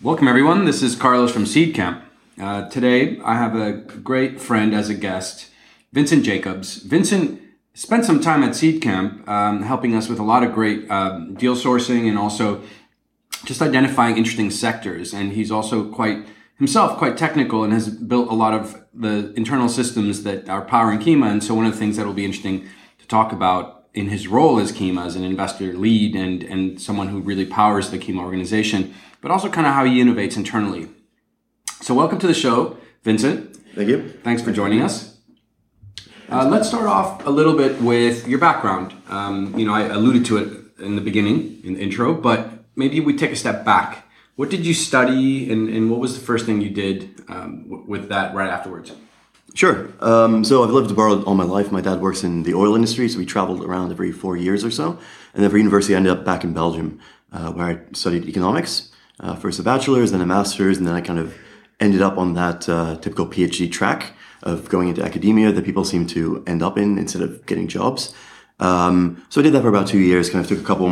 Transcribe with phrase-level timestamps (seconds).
[0.00, 0.64] Welcome, everyone.
[0.64, 2.00] This is Carlos from Seedcamp.
[2.40, 5.50] Uh, today, I have a great friend as a guest,
[5.92, 6.76] Vincent Jacobs.
[6.76, 7.42] Vincent
[7.74, 11.56] spent some time at Seedcamp um, helping us with a lot of great um, deal
[11.56, 12.62] sourcing and also
[13.44, 15.12] just identifying interesting sectors.
[15.12, 16.24] And he's also quite
[16.58, 21.00] himself quite technical and has built a lot of the internal systems that are powering
[21.00, 21.28] Kima.
[21.28, 22.68] And so, one of the things that will be interesting
[23.00, 27.08] to talk about in his role as Kima as an investor lead and and someone
[27.08, 30.88] who really powers the Kima organization but also kind of how he innovates internally.
[31.80, 33.56] So, welcome to the show, Vincent.
[33.74, 34.08] Thank you.
[34.24, 35.16] Thanks for joining us.
[36.30, 38.92] Uh, let's start off a little bit with your background.
[39.08, 43.00] Um, you know, I alluded to it in the beginning, in the intro, but maybe
[43.00, 44.06] we take a step back.
[44.36, 47.84] What did you study, and, and what was the first thing you did um, w-
[47.88, 48.92] with that right afterwards?
[49.54, 49.88] Sure.
[50.00, 51.72] Um, so I've lived abroad all my life.
[51.72, 54.70] My dad works in the oil industry, so we traveled around every four years or
[54.70, 54.98] so.
[55.34, 57.00] And then for university, I ended up back in Belgium,
[57.32, 58.87] uh, where I studied economics
[59.20, 61.34] uh, first a bachelor's, then a master's, and then I kind of
[61.80, 64.12] ended up on that uh, typical PhD track
[64.42, 68.14] of going into academia that people seem to end up in instead of getting jobs.
[68.60, 70.88] Um, so I did that for about two years, kind of took a couple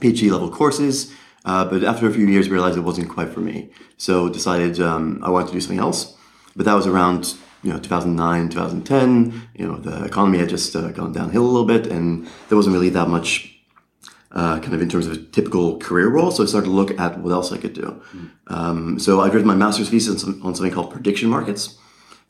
[0.00, 1.12] PhD level courses,
[1.44, 3.70] uh, but after a few years realized it wasn't quite for me.
[3.96, 6.16] So decided um, I wanted to do something else.
[6.54, 9.48] But that was around you know 2009, 2010.
[9.56, 12.74] You know the economy had just uh, gone downhill a little bit, and there wasn't
[12.74, 13.51] really that much
[14.32, 16.30] uh, kind of in terms of a typical career role.
[16.30, 18.02] So I started to look at what else I could do.
[18.14, 18.30] Mm.
[18.48, 21.78] Um, so I've written my master's thesis on, on something called prediction markets.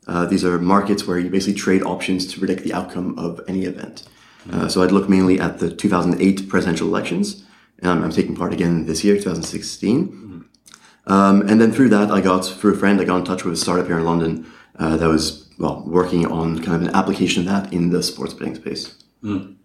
[0.08, 3.64] Uh, these are markets where you basically trade options to predict the outcome of any
[3.64, 4.08] event.
[4.48, 4.54] Mm.
[4.54, 7.44] Uh, so I'd look mainly at the 2008 presidential elections.
[7.80, 10.08] and I'm taking part again this year, 2016.
[10.08, 11.10] Mm.
[11.10, 13.54] Um, and then through that, I got, through a friend, I got in touch with
[13.54, 17.46] a startup here in London uh, that was, well, working on kind of an application
[17.46, 18.94] of that in the sports betting space.
[19.22, 19.56] Mm.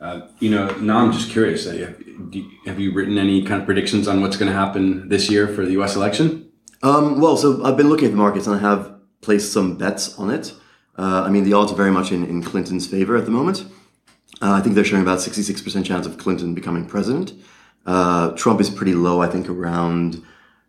[0.00, 1.66] Uh, you know, now I'm just curious.
[1.66, 5.08] Uh, have, you, have you written any kind of predictions on what's going to happen
[5.08, 5.94] this year for the U.S.
[5.94, 6.50] election?
[6.82, 10.18] Um, well, so I've been looking at the markets and I have placed some bets
[10.18, 10.54] on it.
[10.98, 13.66] Uh, I mean, the odds are very much in, in Clinton's favor at the moment.
[14.40, 17.34] Uh, I think they're showing about 66% chance of Clinton becoming president.
[17.84, 20.22] Uh, Trump is pretty low, I think around,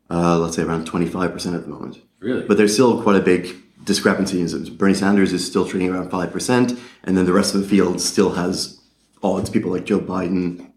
[0.10, 2.00] let's say around 25% at the moment.
[2.20, 2.46] Really?
[2.46, 3.56] But there's still quite a big
[3.86, 4.46] discrepancy.
[4.72, 8.32] Bernie Sanders is still trading around 5%, and then the rest of the field still
[8.34, 8.81] has
[9.24, 10.72] odds people like Joe Biden,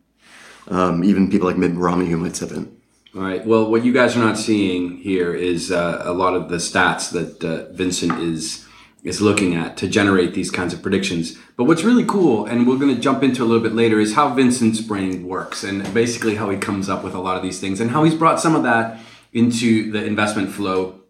[0.69, 2.75] um, even people like Mitt Romney who might step in.
[3.15, 3.47] All right.
[3.47, 7.13] Well, what you guys are not seeing here is uh, a lot of the stats
[7.13, 8.67] that uh, Vincent is
[9.05, 11.37] is looking at to generate these kinds of predictions.
[11.57, 14.15] But what's really cool, and we're going to jump into a little bit later, is
[14.15, 17.61] how Vincent's brain works and basically how he comes up with a lot of these
[17.61, 18.99] things and how he's brought some of that
[19.35, 21.01] into the investment flow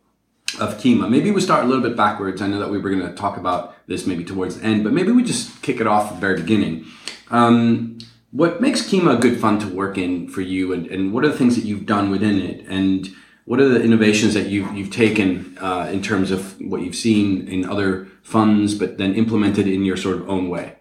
[0.61, 1.09] of Kima.
[1.09, 2.43] Maybe we start a little bit backwards.
[2.43, 4.93] I know that we were going to talk about this maybe towards the end, but
[4.93, 6.87] maybe we just kick it off at the very beginning.
[7.31, 7.99] Um,
[8.31, 11.39] what makes Kima good fun to work in for you, and, and what are the
[11.39, 13.09] things that you've done within it, and
[13.45, 17.47] what are the innovations that you've you've taken uh, in terms of what you've seen
[17.47, 20.77] in other funds, but then implemented in your sort of own way?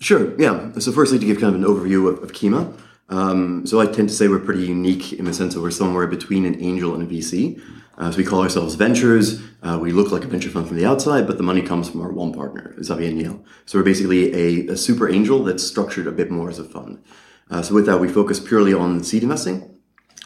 [0.00, 0.38] Sure.
[0.40, 0.72] Yeah.
[0.78, 2.78] So, firstly, to give kind of an overview of, of Kima.
[3.08, 6.06] Um, so, I tend to say we're pretty unique in the sense that we're somewhere
[6.06, 7.60] between an angel and a VC.
[7.98, 9.42] Uh, so we call ourselves ventures.
[9.60, 12.00] Uh, we look like a venture fund from the outside, but the money comes from
[12.00, 13.44] our one partner, Xavier Niel.
[13.66, 17.02] So we're basically a, a, super angel that's structured a bit more as a fund.
[17.50, 19.74] Uh, so with that, we focus purely on seed investing.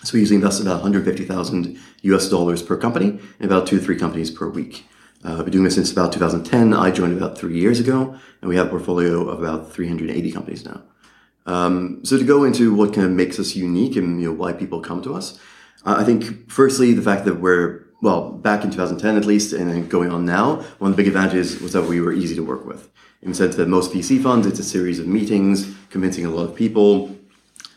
[0.04, 3.96] So we usually invest about 150,000 US dollars per company and about two to three
[3.96, 4.84] companies per week.
[5.24, 6.74] Uh, we've been doing this since about 2010.
[6.74, 10.64] I joined about three years ago, and we have a portfolio of about 380 companies
[10.64, 10.82] now.
[11.46, 14.52] Um, so to go into what kind of makes us unique and you know why
[14.52, 15.38] people come to us,
[15.84, 19.88] I think, firstly, the fact that we're, well, back in 2010 at least, and then
[19.88, 22.65] going on now, one of the big advantages was that we were easy to work
[22.65, 22.88] with.
[23.22, 26.48] In the sense that most VC funds, it's a series of meetings, convincing a lot
[26.48, 27.16] of people,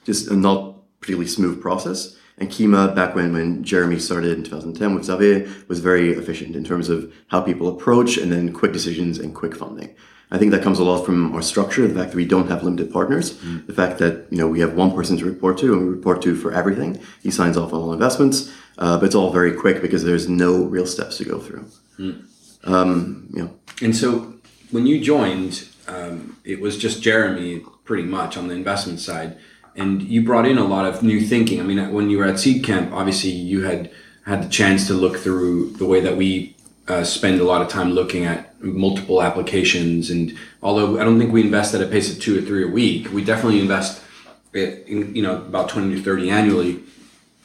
[0.03, 2.15] just a not particularly smooth process.
[2.37, 6.63] And Kima, back when, when Jeremy started in 2010 with Xavier, was very efficient in
[6.63, 9.95] terms of how people approach and then quick decisions and quick funding.
[10.35, 12.61] I think that comes a lot from our structure, the fact that we don't have
[12.61, 13.65] limited partners, mm.
[13.67, 16.21] the fact that you know we have one person to report to and we report
[16.23, 16.99] to for everything.
[17.23, 20.65] He signs off on all investments, uh, but it's all very quick because there's no
[20.65, 21.65] real steps to go through.
[21.97, 22.25] Mm.
[22.65, 23.51] Um, you know.
[23.81, 24.33] And so
[24.71, 29.37] when you joined, um, it was just Jeremy pretty much on the investment side,
[29.73, 31.61] and you brought in a lot of new thinking.
[31.61, 33.89] I mean, when you were at Seedcamp, obviously you had
[34.25, 36.54] had the chance to look through the way that we
[36.87, 40.09] uh, spend a lot of time looking at multiple applications.
[40.09, 42.67] And although I don't think we invest at a pace of two or three a
[42.67, 44.01] week, we definitely invest,
[44.53, 46.83] in, you know, about twenty to thirty annually.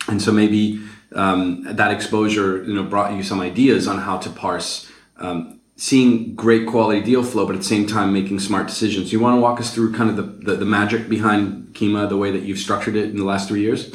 [0.09, 0.81] And so maybe
[1.15, 4.91] um, that exposure, you know, brought you some ideas on how to parse.
[5.17, 9.13] Um, seeing great quality deal flow, but at the same time making smart decisions.
[9.13, 12.19] You want to walk us through kind of the, the, the magic behind Kima, the
[12.19, 13.91] way that you've structured it in the last three years?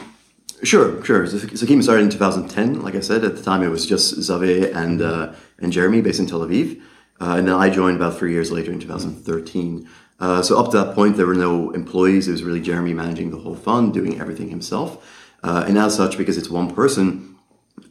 [0.64, 1.28] Sure, sure.
[1.28, 2.82] So, so Kima started in 2010.
[2.82, 6.20] Like I said, at the time it was just Xavier and uh, and Jeremy based
[6.20, 6.82] in Tel Aviv,
[7.20, 9.88] uh, and then I joined about three years later in 2013.
[10.20, 12.28] Uh, so up to that point, there were no employees.
[12.28, 15.06] It was really Jeremy managing the whole fund, doing everything himself.
[15.44, 17.36] Uh, and as such, because it's one person,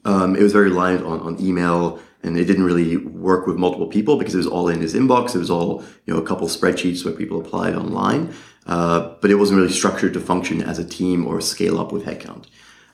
[0.05, 3.87] um, it was very reliant on, on email and it didn't really work with multiple
[3.87, 5.35] people because it was all in his inbox.
[5.35, 8.35] It was all, you know, a couple spreadsheets where people applied online.
[8.67, 12.05] Uh, but it wasn't really structured to function as a team or scale up with
[12.05, 12.47] headcount.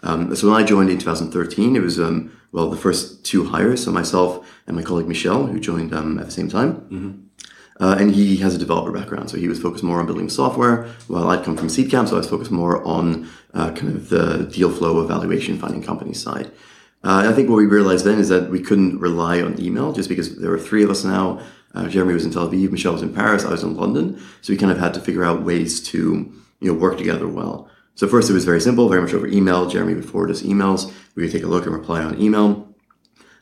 [0.02, 3.84] Um, so when I joined in 2013, it was, um, well, the first two hires.
[3.84, 6.74] So myself and my colleague Michel, who joined um, at the same time.
[6.74, 7.10] Mm-hmm.
[7.80, 10.86] Uh, and he has a developer background, so he was focused more on building software,
[11.08, 14.50] while I'd come from Seedcamp, so I was focused more on uh, kind of the
[14.52, 16.50] deal flow evaluation, finding companies side.
[17.02, 20.10] Uh, I think what we realized then is that we couldn't rely on email just
[20.10, 21.40] because there were three of us now.
[21.74, 24.20] Uh, Jeremy was in Tel Aviv, Michel was in Paris, I was in London.
[24.40, 27.68] So we kind of had to figure out ways to you know work together well.
[27.94, 29.68] So first it was very simple, very much over email.
[29.68, 30.92] Jeremy would forward us emails.
[31.14, 32.68] We would take a look and reply on email.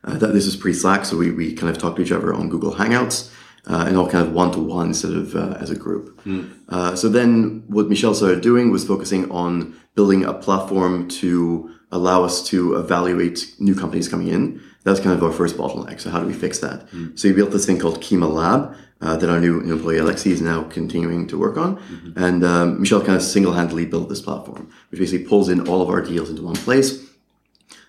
[0.04, 2.48] Uh, that this was pre-Slack, so we, we kind of talked to each other on
[2.48, 3.32] Google Hangouts.
[3.66, 6.18] Uh, and all kind of one to one instead of uh, as a group.
[6.24, 6.50] Mm.
[6.70, 12.24] Uh, so then, what Michel started doing was focusing on building a platform to allow
[12.24, 14.62] us to evaluate new companies coming in.
[14.88, 16.00] That's kind of our first bottleneck.
[16.00, 16.88] So how do we fix that?
[16.90, 17.18] Mm.
[17.18, 20.40] So we built this thing called Kima Lab uh, that our new employee Alexi is
[20.40, 21.76] now continuing to work on.
[21.76, 22.24] Mm-hmm.
[22.24, 25.88] And um, Michel kind of single-handedly built this platform, which basically pulls in all of
[25.88, 27.04] our deals into one place.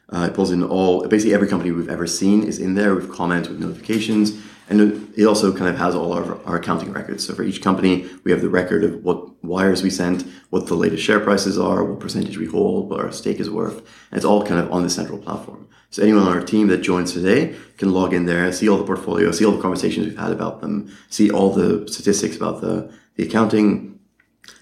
[0.10, 3.12] Uh, it pulls in all, basically every company we've ever seen is in there with
[3.12, 4.40] comments, with notifications.
[4.70, 7.26] And it also kind of has all our, our accounting records.
[7.26, 10.76] So for each company, we have the record of what wires we sent, what the
[10.76, 13.78] latest share prices are, what percentage we hold, what our stake is worth.
[14.12, 15.68] And it's all kind of on the central platform.
[15.92, 18.84] So anyone on our team that joins today can log in there, see all the
[18.84, 22.92] portfolio, see all the conversations we've had about them, see all the statistics about the,
[23.16, 24.00] the accounting.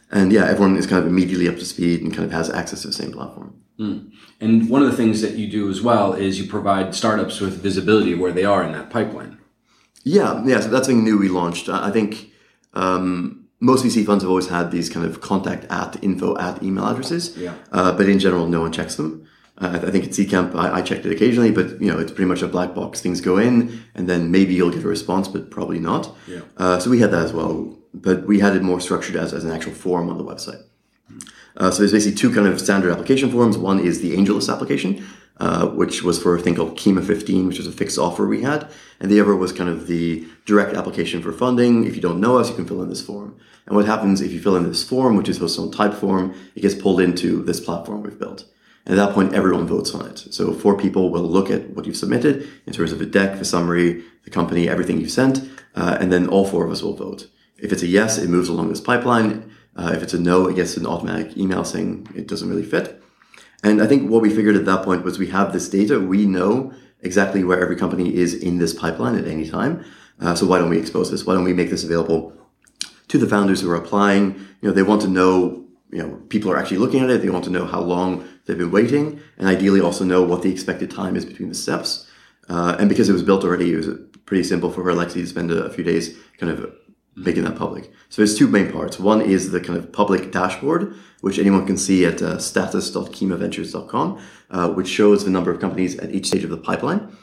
[0.09, 2.81] And yeah, everyone is kind of immediately up to speed and kind of has access
[2.83, 3.61] to the same platform.
[3.77, 4.11] Mm.
[4.39, 7.61] And one of the things that you do as well is you provide startups with
[7.61, 9.37] visibility where they are in that pipeline.
[10.03, 10.61] Yeah, yeah.
[10.61, 11.67] So that's something new we launched.
[11.67, 12.31] I think
[12.73, 16.85] um, most VC funds have always had these kind of contact at info at email
[16.87, 17.35] addresses.
[17.35, 17.55] Yeah.
[17.71, 19.27] Uh, but in general, no one checks them.
[19.59, 22.29] Uh, I think at Seedcamp, I, I checked it occasionally, but you know, it's pretty
[22.29, 23.01] much a black box.
[23.01, 26.15] Things go in, and then maybe you'll get a response, but probably not.
[26.27, 26.41] Yeah.
[26.57, 29.43] Uh, so we had that as well, but we had it more structured as, as
[29.43, 30.63] an actual form on the website.
[31.57, 33.57] Uh, so there's basically two kind of standard application forms.
[33.57, 35.03] One is the AngelList application,
[35.39, 38.43] uh, which was for a thing called Kima 15, which was a fixed offer we
[38.43, 38.69] had.
[38.99, 41.85] And the other was kind of the direct application for funding.
[41.85, 43.35] If you don't know us, you can fill in this form.
[43.65, 46.61] And what happens if you fill in this form, which is hosted on Typeform, it
[46.61, 48.45] gets pulled into this platform we've built.
[48.87, 50.17] At that point, everyone votes on it.
[50.31, 53.45] So four people will look at what you've submitted in terms of the deck, the
[53.45, 57.27] summary, the company, everything you've sent, uh, and then all four of us will vote.
[57.57, 59.51] If it's a yes, it moves along this pipeline.
[59.75, 63.01] Uh, if it's a no, it gets an automatic email saying it doesn't really fit.
[63.61, 65.99] And I think what we figured at that point was we have this data.
[65.99, 69.83] We know exactly where every company is in this pipeline at any time.
[70.19, 71.25] Uh, so why don't we expose this?
[71.25, 72.33] Why don't we make this available
[73.09, 74.33] to the founders who are applying?
[74.61, 77.21] You know, they want to know, you know, people are actually looking at it.
[77.21, 80.51] They want to know how long they've been waiting, and ideally also know what the
[80.51, 82.09] expected time is between the steps.
[82.49, 83.89] Uh, and because it was built already, it was
[84.25, 86.73] pretty simple for her, Alexi to spend a, a few days kind of
[87.15, 87.91] making that public.
[88.09, 88.99] So there's two main parts.
[88.99, 94.21] One is the kind of public dashboard, which anyone can see at uh, status.kimaventures.com,
[94.51, 97.15] uh, which shows the number of companies at each stage of the pipeline.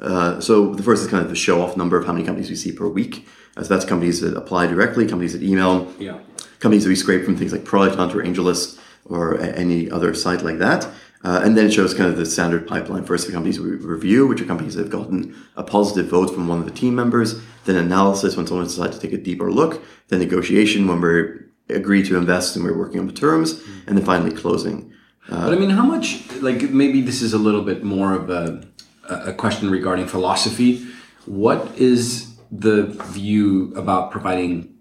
[0.00, 2.48] Uh, so the first is kind of the show off number of how many companies
[2.50, 3.28] we see per week.
[3.56, 6.18] Uh, so that's companies that apply directly, companies that email, yeah.
[6.58, 10.42] companies that we scrape from things like Product Hunt or AngelList or any other site
[10.42, 10.88] like that.
[11.24, 13.02] Uh, and then it shows kind of the standard pipeline.
[13.02, 16.48] First, the companies we review, which are companies that have gotten a positive vote from
[16.48, 17.40] one of the team members.
[17.64, 19.82] Then analysis when someone decides to take a deeper look.
[20.08, 23.62] Then negotiation when we agree to invest and we're working on the terms.
[23.86, 24.92] And then finally closing.
[25.30, 28.28] Uh, but I mean, how much, like maybe this is a little bit more of
[28.28, 28.62] a,
[29.08, 30.86] a question regarding philosophy.
[31.24, 34.73] What is the view about providing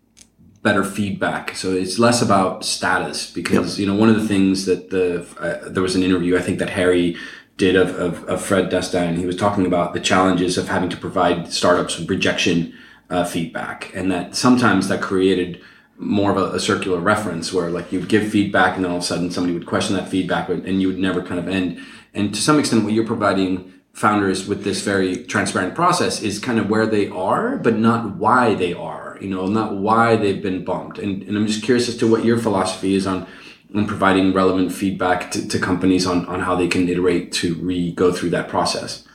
[0.63, 1.55] better feedback.
[1.55, 3.85] So it's less about status because yep.
[3.85, 6.57] you know one of the things that the uh, there was an interview I think
[6.59, 7.17] that Harry
[7.57, 10.89] did of, of, of Fred Destin and he was talking about the challenges of having
[10.89, 12.73] to provide startups with rejection
[13.09, 15.61] uh, feedback and that sometimes that created
[15.97, 19.03] more of a, a, circular reference where like you'd give feedback and then all of
[19.03, 21.79] a sudden somebody would question that feedback and you would never kind of end
[22.15, 26.57] and to some extent what you're providing founders with this very transparent process is kind
[26.57, 30.63] of where they are but not why they are you know, not why they've been
[30.63, 30.99] bumped.
[30.99, 33.27] And, and I'm just curious as to what your philosophy is on,
[33.75, 37.91] on providing relevant feedback to, to companies on, on how they can iterate to re
[37.93, 39.07] go through that process.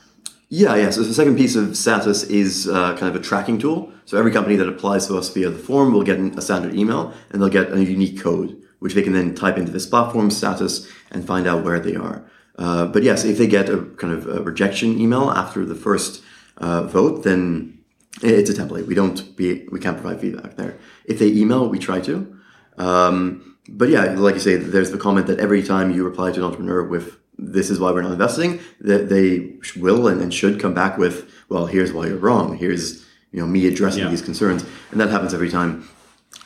[0.49, 0.89] Yeah, yeah.
[0.89, 3.93] So the second piece of status is uh, kind of a tracking tool.
[4.05, 7.13] So every company that applies to us via the form will get a standard email
[7.29, 10.89] and they'll get a unique code which they can then type into this platform status
[11.11, 12.25] and find out where they are.
[12.57, 16.23] Uh, but yes, if they get a kind of a rejection email after the first
[16.57, 17.78] uh, vote, then
[18.21, 18.85] it's a template.
[18.87, 20.77] We don't be we can't provide feedback there.
[21.05, 22.35] If they email, we try to.
[22.77, 26.39] Um, but yeah, like you say, there's the comment that every time you reply to
[26.39, 30.73] an entrepreneur with "This is why we're not investing," that they will and, should come
[30.73, 32.57] back with, "Well, here's why you're wrong.
[32.57, 34.09] Here's you know me addressing Yeah.
[34.09, 35.83] these concerns," and that happens every time.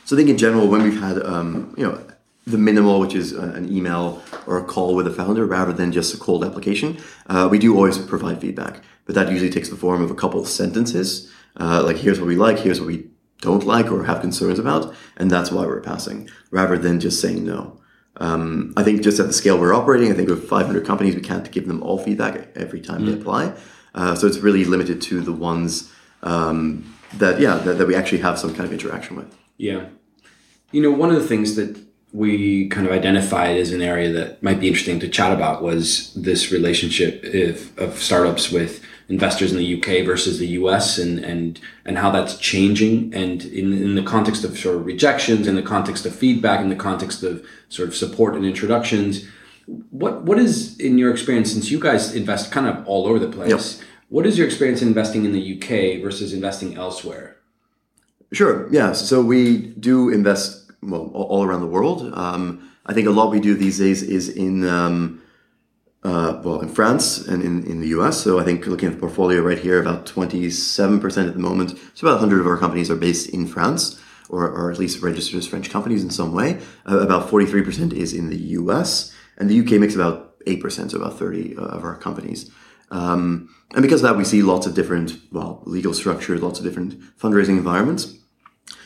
[0.04, 1.98] So I think in general, when we've had um, you know
[2.46, 5.92] the minimal, which is a- an email or a call with a founder rather than
[5.92, 6.98] just a cold application,
[7.30, 8.82] uh, we do always provide feedback.
[9.06, 12.26] But that usually takes the form of a couple of sentences, uh, like here's what
[12.26, 13.08] we like, here's what we
[13.40, 17.44] don't like or have concerns about, and that's why we're passing, rather than just saying
[17.44, 17.80] no.
[18.18, 21.20] Um, I think just at the scale we're operating, I think with 500 companies, we
[21.20, 23.54] can't give them all feedback every time they apply.
[23.94, 25.92] Uh, so it's really limited to the ones
[26.22, 29.36] um, that, yeah, that, that we actually have some kind of interaction with.
[29.56, 29.86] Yeah.
[30.72, 31.76] You know, one of the things that
[32.12, 36.14] we kind of identified as an area that might be interesting to chat about was
[36.14, 41.60] this relationship of, of startups with investors in the UK versus the US and, and,
[41.84, 43.14] and how that's changing.
[43.14, 46.68] And in, in the context of sort of rejections, in the context of feedback, in
[46.68, 49.26] the context of sort of support and introductions,
[49.90, 53.28] what, what is, in your experience, since you guys invest kind of all over the
[53.30, 57.36] place, what is your experience in investing in the UK versus investing elsewhere?
[58.32, 58.68] Sure.
[58.70, 58.92] Yeah.
[58.92, 62.12] So we do invest well all all around the world.
[62.14, 65.22] Um, I think a lot we do these days is in um,
[66.04, 68.20] uh, well in France and in, in the US.
[68.20, 71.40] So I think looking at the portfolio right here, about twenty seven percent at the
[71.40, 71.78] moment.
[71.94, 74.00] So about hundred of our companies are based in France.
[74.30, 76.58] Or, or at least registered as French companies in some way.
[76.88, 81.18] Uh, about 43% is in the US, and the UK makes about 8%, so about
[81.18, 82.50] 30 of our companies.
[82.90, 86.64] Um, and because of that, we see lots of different, well, legal structures, lots of
[86.64, 88.16] different fundraising environments.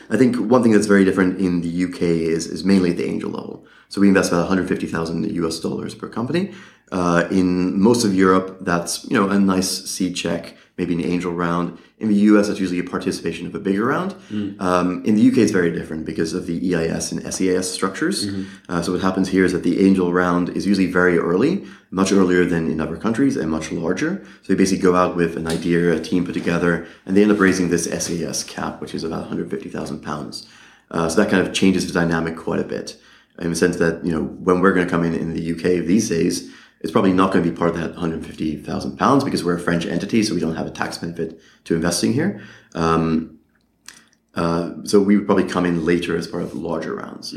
[0.09, 3.05] I think one thing that's very different in the UK is, is mainly at the
[3.05, 3.65] angel level.
[3.89, 6.53] So we invest about 150,000 US dollars per company.
[6.91, 11.31] Uh, in most of Europe, that's you know a nice seed check, maybe an angel
[11.31, 11.77] round.
[11.99, 14.15] In the US, it's usually a participation of a bigger round.
[14.59, 18.25] Um, in the UK, it's very different because of the EIS and SEIS structures.
[18.69, 22.11] Uh, so what happens here is that the angel round is usually very early, much
[22.11, 24.23] earlier than in other countries, and much larger.
[24.43, 27.31] So they basically go out with an idea, a team put together, and they end
[27.31, 30.47] up raising this SEIS cap, which is about 150,000 pounds.
[30.89, 32.97] Uh, so that kind of changes the dynamic quite a bit
[33.41, 35.85] in the sense that you know when we're going to come in in the UK
[35.85, 36.51] these days,
[36.81, 39.85] it's probably not going to be part of that 150,000 pounds because we're a French
[39.85, 42.41] entity, so we don't have a tax benefit to investing here.
[42.73, 43.39] Um,
[44.35, 47.33] uh, so we would probably come in later as part of larger rounds.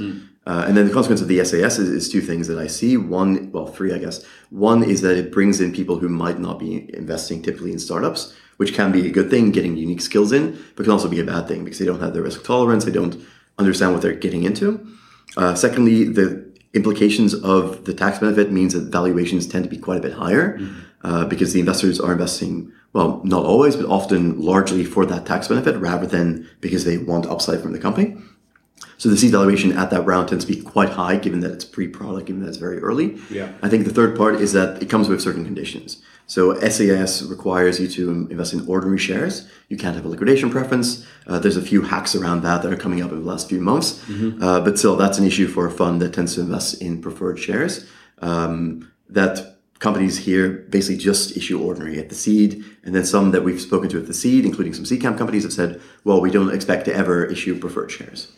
[0.46, 2.96] Uh, and then the consequence of the SEIS is, is two things that I see.
[2.96, 4.24] One, well, three, I guess.
[4.50, 8.34] One is that it brings in people who might not be investing typically in startups,
[8.56, 11.24] which can be a good thing, getting unique skills in, but can also be a
[11.24, 13.24] bad thing because they don't have the risk tolerance, they don't
[13.58, 14.86] understand what they're getting into.
[15.36, 19.98] Uh, secondly, the implications of the tax benefit means that valuations tend to be quite
[19.98, 20.58] a bit higher
[21.04, 25.48] uh, because the investors are investing, well, not always, but often largely for that tax
[25.48, 28.16] benefit rather than because they want upside from the company.
[28.98, 31.64] So the seed valuation at that round tends to be quite high, given that it's
[31.64, 33.18] pre-product, given that it's very early.
[33.30, 33.52] Yeah.
[33.60, 36.00] I think the third part is that it comes with certain conditions.
[36.32, 39.46] So SEIS requires you to invest in ordinary shares.
[39.68, 41.04] You can't have a liquidation preference.
[41.26, 43.60] Uh, there's a few hacks around that that are coming up in the last few
[43.60, 44.02] months.
[44.40, 47.38] Uh, but still, that's an issue for a fund that tends to invest in preferred
[47.38, 47.84] shares.
[48.22, 52.64] Um, that companies here basically just issue ordinary at the seed.
[52.82, 55.52] And then some that we've spoken to at the seed, including some Seedcamp companies, have
[55.52, 58.32] said, well, we don't expect to ever issue preferred shares.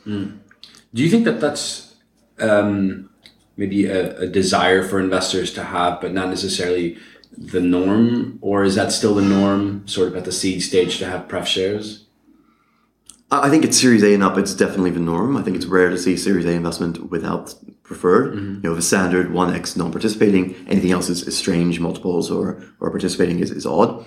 [0.94, 1.94] Do you think that that's
[2.40, 3.08] um,
[3.56, 6.98] maybe a, a desire for investors to have, but not necessarily
[7.36, 11.06] the norm, or is that still the norm, sort of at the seed stage, to
[11.06, 12.04] have pref shares?
[13.30, 14.38] I think it's Series A and up.
[14.38, 15.36] It's definitely the norm.
[15.36, 18.34] I think it's rare to see Series A investment without preferred.
[18.34, 20.54] You know, the standard one X non-participating.
[20.68, 21.80] Anything else is, is strange.
[21.80, 24.06] Multiples or or participating is, is odd.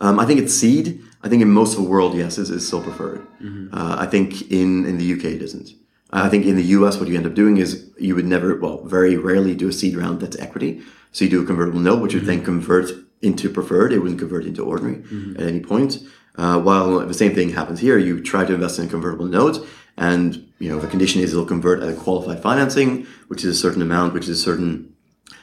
[0.00, 1.00] Um, I think it's seed.
[1.22, 3.26] I think in most of the world, yes, is, is still preferred.
[3.72, 5.70] Uh, I think in in the UK it isn't.
[6.14, 8.84] I think in the US, what you end up doing is you would never, well,
[8.84, 10.80] very rarely do a seed round that's equity.
[11.14, 12.90] So you do a convertible note, which would then convert
[13.22, 13.92] into preferred.
[13.92, 15.04] It wouldn't convert into ordinary
[15.36, 15.98] at any point.
[16.36, 19.64] Uh, while the same thing happens here, you try to invest in a convertible note,
[19.96, 23.58] and you know the condition is it'll convert at a qualified financing, which is a
[23.58, 24.92] certain amount, which is a certain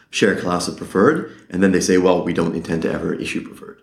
[0.09, 3.41] share class of preferred, and then they say, well, we don't intend to ever issue
[3.47, 3.80] preferred.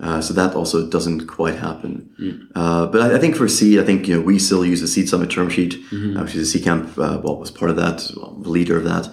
[0.00, 2.10] Uh, so that also doesn't quite happen.
[2.54, 4.88] Uh, but I, I think for seed, I think you know we still use the
[4.88, 6.96] seed summit term sheet, uh, which is a Camp.
[6.98, 9.04] Uh, well, was part of that, well, the leader of that.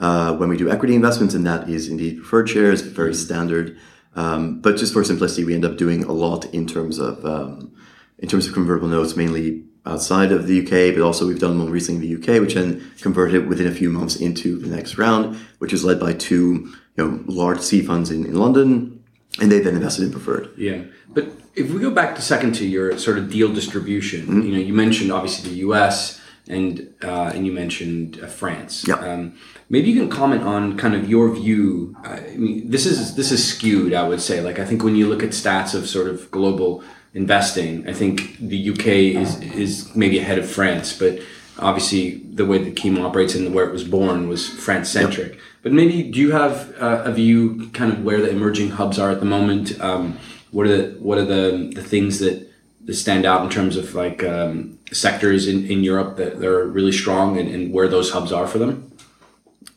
[0.00, 3.76] Uh, when we do equity investments, and that is indeed preferred shares, very standard.
[4.16, 7.74] Um, but just for simplicity, we end up doing a lot in terms of um,
[8.18, 11.70] in terms of convertible notes, mainly outside of the UK, but also we've done one
[11.70, 15.36] recently in the UK, which then converted within a few months into the next round,
[15.58, 19.03] which is led by two you know large seed funds in, in London,
[19.40, 20.50] and they then invested in preferred.
[20.56, 24.42] Yeah, but if we go back to second to your sort of deal distribution, mm-hmm.
[24.42, 26.20] you know, you mentioned obviously the U.S.
[26.48, 28.84] and uh, and you mentioned uh, France.
[28.86, 28.94] Yeah.
[28.94, 29.38] Um,
[29.68, 31.96] maybe you can comment on kind of your view.
[32.04, 34.40] I mean, this is this is skewed, I would say.
[34.40, 38.38] Like I think when you look at stats of sort of global investing, I think
[38.38, 41.20] the UK is is maybe ahead of France, but
[41.58, 45.32] obviously the way that Kima operates and where it was born was France centric.
[45.32, 45.40] Yep.
[45.64, 49.10] But maybe do you have uh, a view kind of where the emerging hubs are
[49.10, 49.80] at the moment?
[49.80, 50.18] Um,
[50.50, 52.46] what are the, what are the the things that,
[52.84, 56.92] that stand out in terms of like um, sectors in, in Europe that are really
[56.92, 58.92] strong and, and where those hubs are for them?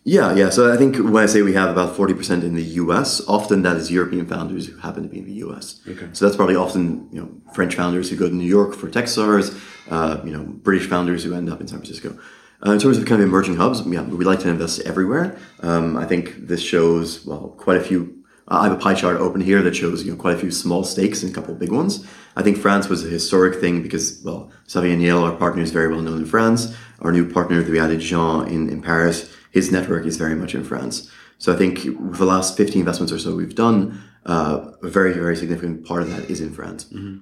[0.03, 0.49] Yeah, yeah.
[0.49, 3.77] So I think when I say we have about 40% in the US, often that
[3.77, 5.81] is European founders who happen to be in the US.
[5.87, 6.07] Okay.
[6.11, 9.57] So that's probably often, you know, French founders who go to New York for Techstars,
[9.89, 12.17] uh, you know, British founders who end up in San Francisco.
[12.65, 15.37] Uh, in terms of kind of emerging hubs, yeah, we like to invest everywhere.
[15.61, 18.13] Um, I think this shows, well, quite a few.
[18.47, 20.83] I have a pie chart open here that shows, you know, quite a few small
[20.83, 22.07] stakes and a couple big ones.
[22.35, 25.89] I think France was a historic thing because, well, Xavier Niel, our partner, is very
[25.89, 26.73] well known in France.
[27.01, 30.63] Our new partner, the added Jean in, in Paris, his network is very much in
[30.63, 31.11] France.
[31.39, 35.35] So I think the last 50 investments or so we've done, uh, a very, very
[35.35, 36.85] significant part of that is in France.
[36.85, 37.17] Mm-hmm.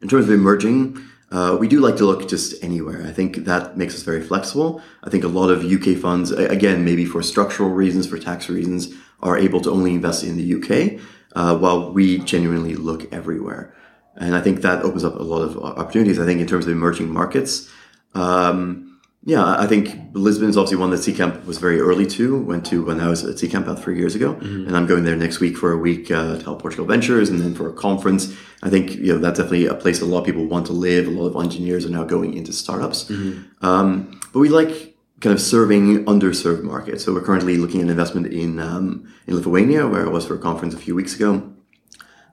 [0.00, 1.00] In terms of emerging,
[1.32, 3.02] uh, we do like to look just anywhere.
[3.06, 4.82] I think that makes us very flexible.
[5.02, 8.92] I think a lot of UK funds, again, maybe for structural reasons, for tax reasons,
[9.22, 11.00] are able to only invest in the UK,
[11.34, 13.74] uh, while we genuinely look everywhere.
[14.16, 16.18] And I think that opens up a lot of opportunities.
[16.18, 17.70] I think in terms of emerging markets,
[18.14, 18.91] um,
[19.24, 22.42] yeah, I think Lisbon is obviously one that Seedcamp was very early to.
[22.42, 24.66] Went to when I was at Seedcamp about three years ago, mm-hmm.
[24.66, 27.40] and I'm going there next week for a week uh, to help Portugal Ventures, and
[27.40, 28.36] then for a conference.
[28.64, 31.06] I think you know that's definitely a place a lot of people want to live.
[31.06, 33.64] A lot of engineers are now going into startups, mm-hmm.
[33.64, 37.04] um, but we like kind of serving underserved markets.
[37.04, 40.38] So we're currently looking at investment in um, in Lithuania, where I was for a
[40.38, 41.48] conference a few weeks ago.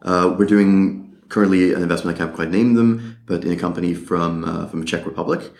[0.01, 3.93] Uh, we're doing currently an investment I can't quite name them, but in a company
[3.93, 5.51] from uh, from Czech Republic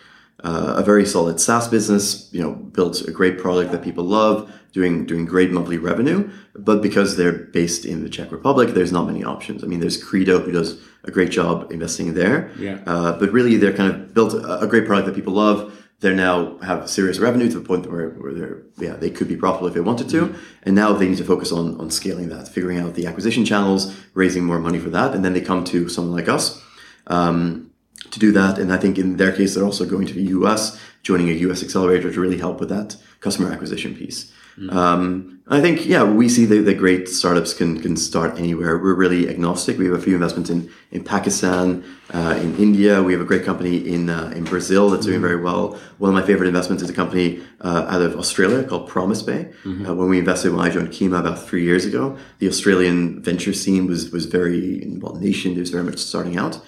[0.42, 4.50] uh, a very solid SaaS business, you know, built a great product that people love,
[4.72, 6.30] doing doing great monthly revenue.
[6.54, 9.62] But because they're based in the Czech Republic, there's not many options.
[9.62, 12.50] I mean, there's Credo who does a great job investing there.
[12.58, 12.78] Yeah.
[12.86, 15.76] Uh, but really, they're kind of built a, a great product that people love.
[16.00, 19.36] They now have serious revenue to the point where, where they're yeah they could be
[19.36, 20.38] profitable if they wanted to, mm-hmm.
[20.62, 23.94] and now they need to focus on on scaling that, figuring out the acquisition channels,
[24.14, 26.62] raising more money for that, and then they come to someone like us.
[27.06, 27.69] Um,
[28.10, 28.58] to do that.
[28.58, 31.62] And I think in their case, they're also going to the US, joining a US
[31.62, 34.32] accelerator to really help with that customer acquisition piece.
[34.58, 34.76] Mm-hmm.
[34.76, 38.78] Um, I think, yeah, we see that the great startups can can start anywhere.
[38.78, 39.78] We're really agnostic.
[39.78, 43.02] We have a few investments in in Pakistan, uh, in India.
[43.02, 45.26] We have a great company in uh, in Brazil that's doing mm-hmm.
[45.26, 45.78] very well.
[45.98, 49.52] One of my favorite investments is a company uh, out of Australia called PromisePay.
[49.64, 49.86] Mm-hmm.
[49.86, 53.54] Uh, when we invested when I joined Kima about three years ago, the Australian venture
[53.54, 55.56] scene was was very well nationed.
[55.56, 56.60] It was very much starting out.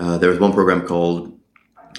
[0.00, 1.38] Uh, there was one program called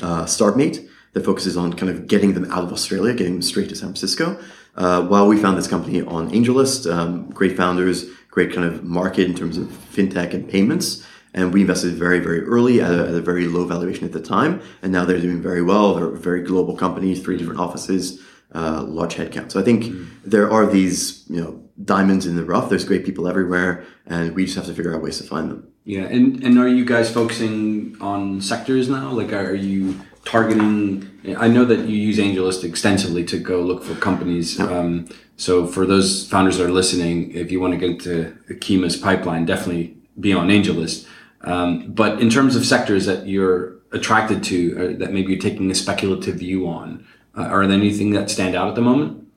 [0.02, 3.70] uh, StartMate that focuses on kind of getting them out of Australia, getting them straight
[3.70, 4.42] to San Francisco.
[4.76, 9.26] Uh, while we found this company on AngelList, um, great founders, great kind of market
[9.30, 11.06] in terms of fintech and payments.
[11.34, 14.22] And we invested very, very early at a, at a very low valuation at the
[14.22, 14.62] time.
[14.82, 15.94] And now they're doing very well.
[15.94, 18.22] They're a very global company, three different offices,
[18.54, 19.52] uh, large headcount.
[19.52, 20.30] So I think mm-hmm.
[20.30, 22.70] there are these, you know, diamonds in the rough.
[22.70, 25.71] There's great people everywhere, and we just have to figure out ways to find them.
[25.84, 29.12] Yeah, and and are you guys focusing on sectors now?
[29.12, 31.10] Like, are you targeting?
[31.38, 34.60] I know that you use AngelList extensively to go look for companies.
[34.60, 38.96] Um, so for those founders that are listening, if you want to get into Kima's
[38.96, 41.08] pipeline, definitely be on AngelList.
[41.42, 45.76] Um, but in terms of sectors that you're attracted to, that maybe you're taking a
[45.76, 49.28] speculative view on, uh, are there anything that stand out at the moment?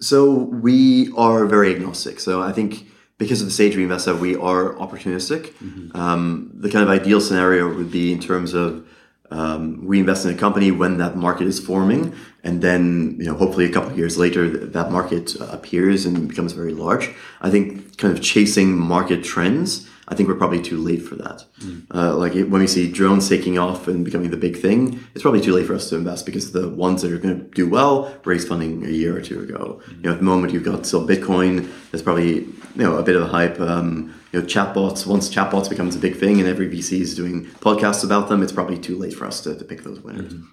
[0.00, 2.18] So we are very agnostic.
[2.18, 2.86] So I think
[3.18, 5.52] because of the stage we invest at, we are opportunistic.
[5.54, 5.96] Mm-hmm.
[5.96, 8.86] Um, the kind of ideal scenario would be in terms of
[9.30, 13.34] um, we invest in a company when that market is forming, and then you know
[13.34, 17.10] hopefully a couple of years later that market appears and becomes very large.
[17.40, 21.44] I think kind of chasing market trends I think we're probably too late for that.
[21.60, 21.86] Mm.
[21.92, 25.40] Uh, like when we see drones taking off and becoming the big thing, it's probably
[25.40, 28.14] too late for us to invest because the ones that are going to do well
[28.24, 29.80] raised funding a year or two ago.
[29.86, 29.96] Mm.
[29.96, 31.70] You know, at the moment you've got still Bitcoin.
[31.90, 33.60] There's probably you know a bit of a hype.
[33.60, 35.06] Um, you know, chatbots.
[35.06, 38.52] Once chatbots becomes a big thing and every VC is doing podcasts about them, it's
[38.52, 40.34] probably too late for us to, to pick those winners.
[40.34, 40.46] Mm-hmm.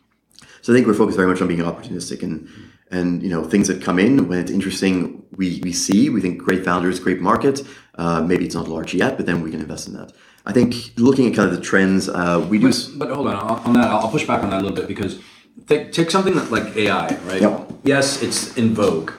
[0.61, 2.47] So I think we're focused very much on being opportunistic and
[2.91, 5.23] and you know things that come in when it's interesting.
[5.35, 7.61] We we see we think great founders, great market.
[7.95, 10.11] Uh, maybe it's not large yet, but then we can invest in that.
[10.45, 12.67] I think looking at kind of the trends, uh, we do.
[12.69, 15.19] s- But hold on, on that, I'll push back on that a little bit because
[15.67, 17.41] take, take something that like AI, right?
[17.41, 17.71] Yep.
[17.83, 19.11] Yes, it's in vogue,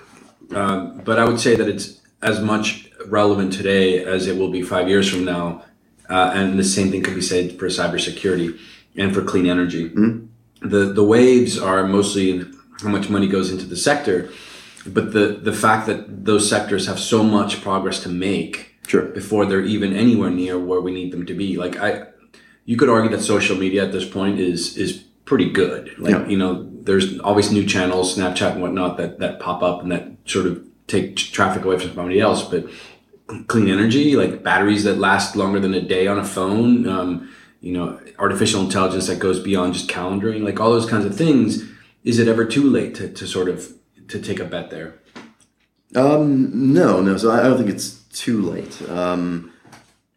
[0.55, 4.63] um, but I would say that it's as much relevant today as it will be
[4.63, 5.65] five years from now.
[6.09, 8.59] Uh, and the same thing could be said for cybersecurity
[8.97, 9.89] and for clean energy.
[10.61, 14.31] The the waves are mostly in how much money goes into the sector,
[14.87, 19.07] but the the fact that those sectors have so much progress to make Sure.
[19.07, 21.57] before they're even anywhere near where we need them to be.
[21.57, 22.09] Like I,
[22.67, 25.91] you could argue that social media at this point is is pretty good.
[25.99, 26.29] Like Yeah.
[26.29, 30.09] you know, there's always new channels, Snapchat and whatnot that that pop up and that
[30.27, 32.43] sort of take traffic away from somebody else.
[32.47, 32.67] But
[33.47, 37.31] clean energy, like batteries that last longer than a day on a phone, um,
[37.63, 41.63] you know, artificial intelligence that goes beyond just calendaring, like all those kinds of things.
[42.05, 43.73] Is it ever too late to, to sort of
[44.09, 45.01] to take a bet there?
[45.97, 47.17] Um, no, no.
[47.17, 48.83] So I, don't think it's too late.
[48.91, 49.53] Um,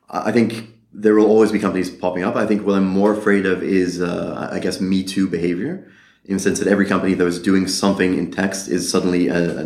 [0.10, 2.36] I think there will always be companies popping up.
[2.36, 5.90] I think what I'm more afraid of is, uh, I guess, Me Too behavior,
[6.26, 9.60] in the sense that every company that was doing something in text is suddenly a,
[9.60, 9.64] a,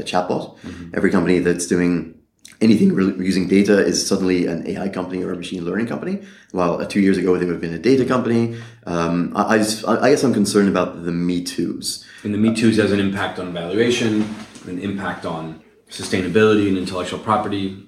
[0.00, 0.56] a chatbot.
[0.94, 2.17] Every company that's doing
[2.60, 2.90] anything
[3.20, 6.22] using data is suddenly an AI company or a machine learning company.
[6.52, 8.60] While uh, two years ago they would have been a data company.
[8.86, 12.04] Um, I, I, just, I guess I'm concerned about the Me Too's.
[12.24, 14.34] And the Me Too's has an impact on valuation,
[14.66, 17.86] an impact on sustainability and intellectual property.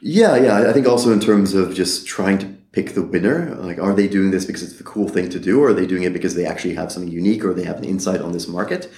[0.00, 0.68] Yeah, yeah.
[0.68, 3.54] I- think also in terms of just trying to pick the winner.
[3.54, 5.86] Like, are they doing this because it's the cool thing to do, or are they
[5.86, 8.48] doing it because they actually have something unique, or they have an insight on this
[8.48, 8.90] market?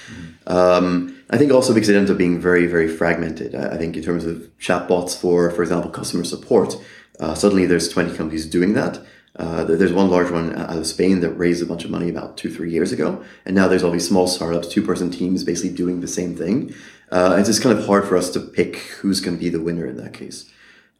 [0.46, 3.54] Um, I think also because it ends up being very, very fragmented.
[3.54, 6.76] I think in terms of chatbots for, for example, customer support,
[7.18, 9.00] uh, suddenly there's 20 companies doing that.
[9.34, 12.38] Uh, there's one large one out of Spain that raised a bunch of money about
[12.38, 16.00] two, three years ago, and now there's all these small startups, two-person teams, basically doing
[16.00, 16.74] the same thing.
[17.10, 19.60] Uh, it's just kind of hard for us to pick who's going to be the
[19.60, 20.50] winner in that case.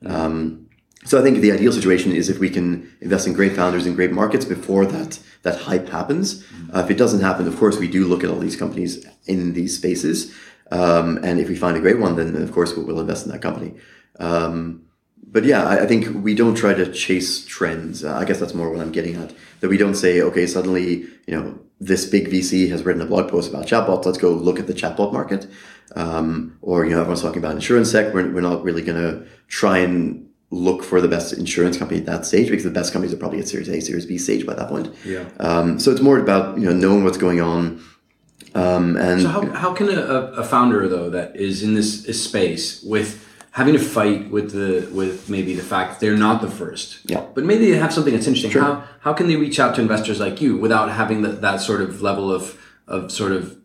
[0.04, 0.65] Um,
[1.07, 3.95] so I think the ideal situation is if we can invest in great founders in
[3.95, 6.45] great markets before that that hype happens.
[6.75, 9.53] Uh, if it doesn't happen, of course, we do look at all these companies in
[9.53, 10.35] these spaces,
[10.73, 13.40] um, and if we find a great one, then of course we'll invest in that
[13.40, 13.75] company.
[14.19, 14.83] Um,
[15.29, 18.05] but yeah, I, I think we don't try to chase trends.
[18.05, 19.33] Uh, I guess that's more what I'm getting at.
[19.61, 23.31] That we don't say, okay, suddenly you know this big VC has written a blog
[23.31, 24.05] post about chatbots.
[24.05, 25.47] Let's go look at the chatbot market.
[25.95, 28.12] Um, or you know everyone's talking about insurance tech.
[28.12, 32.06] We're, we're not really going to try and look for the best insurance company at
[32.06, 34.54] that stage because the best companies are probably at Series A, Series B stage by
[34.54, 34.94] that point.
[35.04, 35.24] Yeah.
[35.40, 37.82] Um, so it's more about you know knowing what's going on.
[38.54, 40.00] Um, and So how, how can a,
[40.42, 45.28] a founder though that is in this, space with having to fight with the with
[45.28, 47.24] maybe the fact that they're not the first, Yeah.
[47.35, 48.52] but maybe they have something that's interesting.
[48.52, 51.80] How how can they reach out to investors like you without having that that sort
[51.80, 52.56] of level of
[52.87, 53.56] of sort of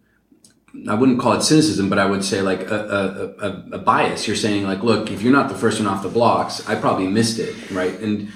[0.88, 4.26] I wouldn't call it cynicism, but I would say like a, a, a, a bias.
[4.26, 7.08] You're saying like, look, if you're not the first one off the blocks, I probably
[7.08, 8.00] missed it, right?
[8.00, 8.32] And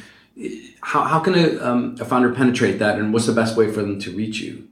[0.81, 3.81] how, how can a, um, a founder penetrate that, and what's the best way for
[3.81, 4.67] them to reach you?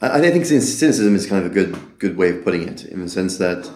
[0.00, 3.00] I, I think cynicism is kind of a good good way of putting it in
[3.00, 3.70] the sense that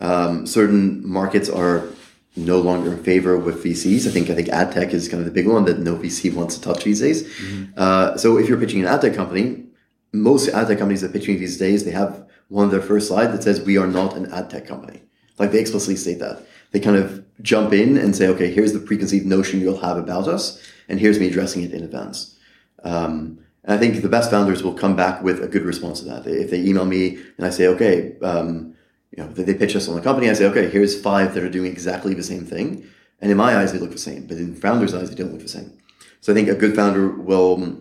[0.00, 1.88] um, certain markets are
[2.36, 4.06] no longer in favor with VCs.
[4.06, 6.32] I think I think ad tech is kind of the big one that no VC
[6.32, 7.28] wants to touch these days.
[7.76, 9.64] Uh, so if you're pitching an ad tech company,
[10.12, 13.08] most ad tech companies that are pitching these days, they have one of their first
[13.08, 15.02] slides that says we are not an ad tech company.
[15.38, 16.46] Like they explicitly state that.
[16.72, 20.28] They kind of jump in and say, okay, here's the preconceived notion you'll have about
[20.28, 22.36] us, and here's me addressing it in advance.
[22.82, 26.06] Um, and I think the best founders will come back with a good response to
[26.06, 26.26] that.
[26.26, 28.74] If they email me and I say, okay, um,
[29.16, 31.42] you know, they, they pitch us on the company, I say, okay, here's five that
[31.42, 32.86] are doing exactly the same thing.
[33.20, 35.40] And in my eyes, they look the same, but in founders' eyes, they don't look
[35.40, 35.72] the same.
[36.20, 37.80] So I think a good founder will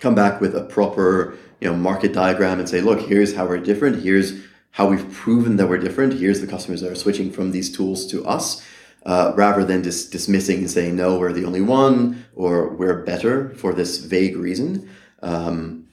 [0.00, 3.58] come back with a proper, you know, market diagram and say, look, here's how we're
[3.58, 4.02] different.
[4.02, 4.40] Here's
[4.72, 6.14] how we've proven that we're different.
[6.14, 8.66] Here's the customers that are switching from these tools to us,
[9.06, 13.50] uh, rather than just dismissing and saying, no, we're the only one or we're better
[13.50, 14.90] for this vague reason.
[15.22, 15.86] Um,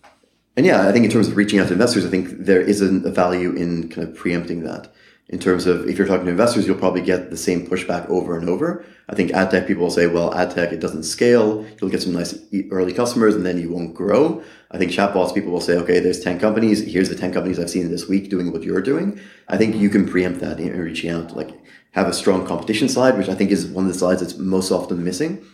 [0.58, 2.82] and yeah, I think in terms of reaching out to investors, I think there is
[2.82, 4.92] a, a value in kind of preempting that.
[5.30, 8.36] In terms of if you're talking to investors, you'll probably get the same pushback over
[8.36, 8.84] and over.
[9.08, 11.64] I think ad tech people will say, well, ad tech, it doesn't scale.
[11.80, 12.34] You'll get some nice
[12.72, 14.44] early customers and then you won't grow.
[14.72, 16.82] I think chatbots people will say, okay, there's 10 companies.
[16.82, 19.20] Here's the 10 companies I've seen this week doing what you're doing.
[19.48, 21.52] I think you can preempt that in reaching out, like
[21.92, 24.72] have a strong competition slide, which I think is one of the slides that's most
[24.72, 25.46] often missing.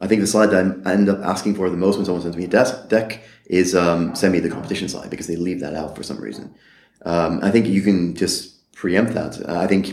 [0.00, 2.38] I think the slide that I end up asking for the most when someone sends
[2.38, 5.74] me a desk deck is um, send me the competition slide because they leave that
[5.74, 6.54] out for some reason.
[7.04, 9.32] Um, I think you can just preempt that.
[9.64, 9.84] I think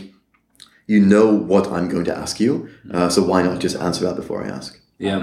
[0.86, 4.16] you know what I'm going to ask you, uh, so why not just answer that
[4.16, 4.80] before I ask?
[4.98, 5.20] Yeah,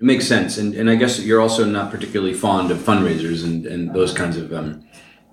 [0.00, 3.66] it makes sense, and and I guess you're also not particularly fond of fundraisers and,
[3.72, 4.68] and those kinds of um,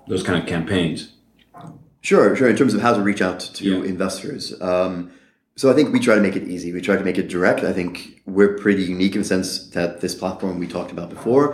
[0.08, 1.00] those kind of campaigns.
[2.00, 2.48] Sure, sure.
[2.50, 3.82] In terms of how to reach out to Yeah.
[3.94, 5.10] investors, um,
[5.56, 6.68] So I think we try to make it easy.
[6.78, 7.60] We try to make it direct.
[7.62, 7.92] I think
[8.36, 11.44] we're pretty unique in the sense that this platform we talked about before,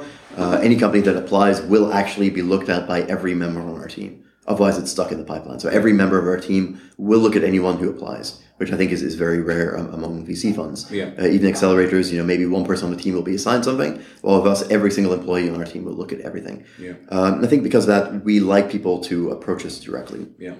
[0.40, 3.90] uh, any company that applies will actually be looked at by every member on our
[3.98, 4.10] team.
[4.50, 5.60] Otherwise, it's stuck in the pipeline.
[5.60, 8.90] So every member of our team will look at anyone who applies, which I think
[8.90, 10.90] is, is very rare um, among VC funds.
[10.90, 11.12] Yeah.
[11.16, 14.02] Uh, even accelerators, you know, maybe one person on the team will be assigned something.
[14.22, 16.64] While of us, every single employee on our team will look at everything.
[16.80, 16.94] Yeah.
[17.10, 20.26] Um, I think because of that, we like people to approach us directly.
[20.36, 20.56] Yeah.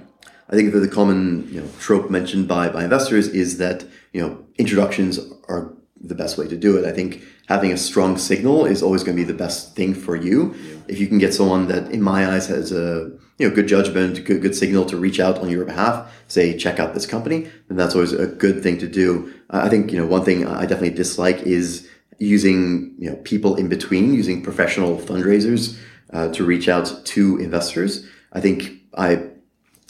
[0.49, 4.21] I think that the common you know trope mentioned by by investors is that you
[4.21, 6.85] know introductions are the best way to do it.
[6.85, 10.17] I think having a strong signal is always going to be the best thing for
[10.17, 10.55] you.
[10.89, 14.23] If you can get someone that, in my eyes, has a you know good judgment,
[14.25, 17.77] good good signal to reach out on your behalf, say check out this company, then
[17.79, 19.33] that's always a good thing to do.
[19.49, 23.71] I think you know one thing I definitely dislike is using you know people in
[23.71, 25.79] between, using professional fundraisers
[26.13, 28.07] uh, to reach out to investors.
[28.35, 29.13] I think I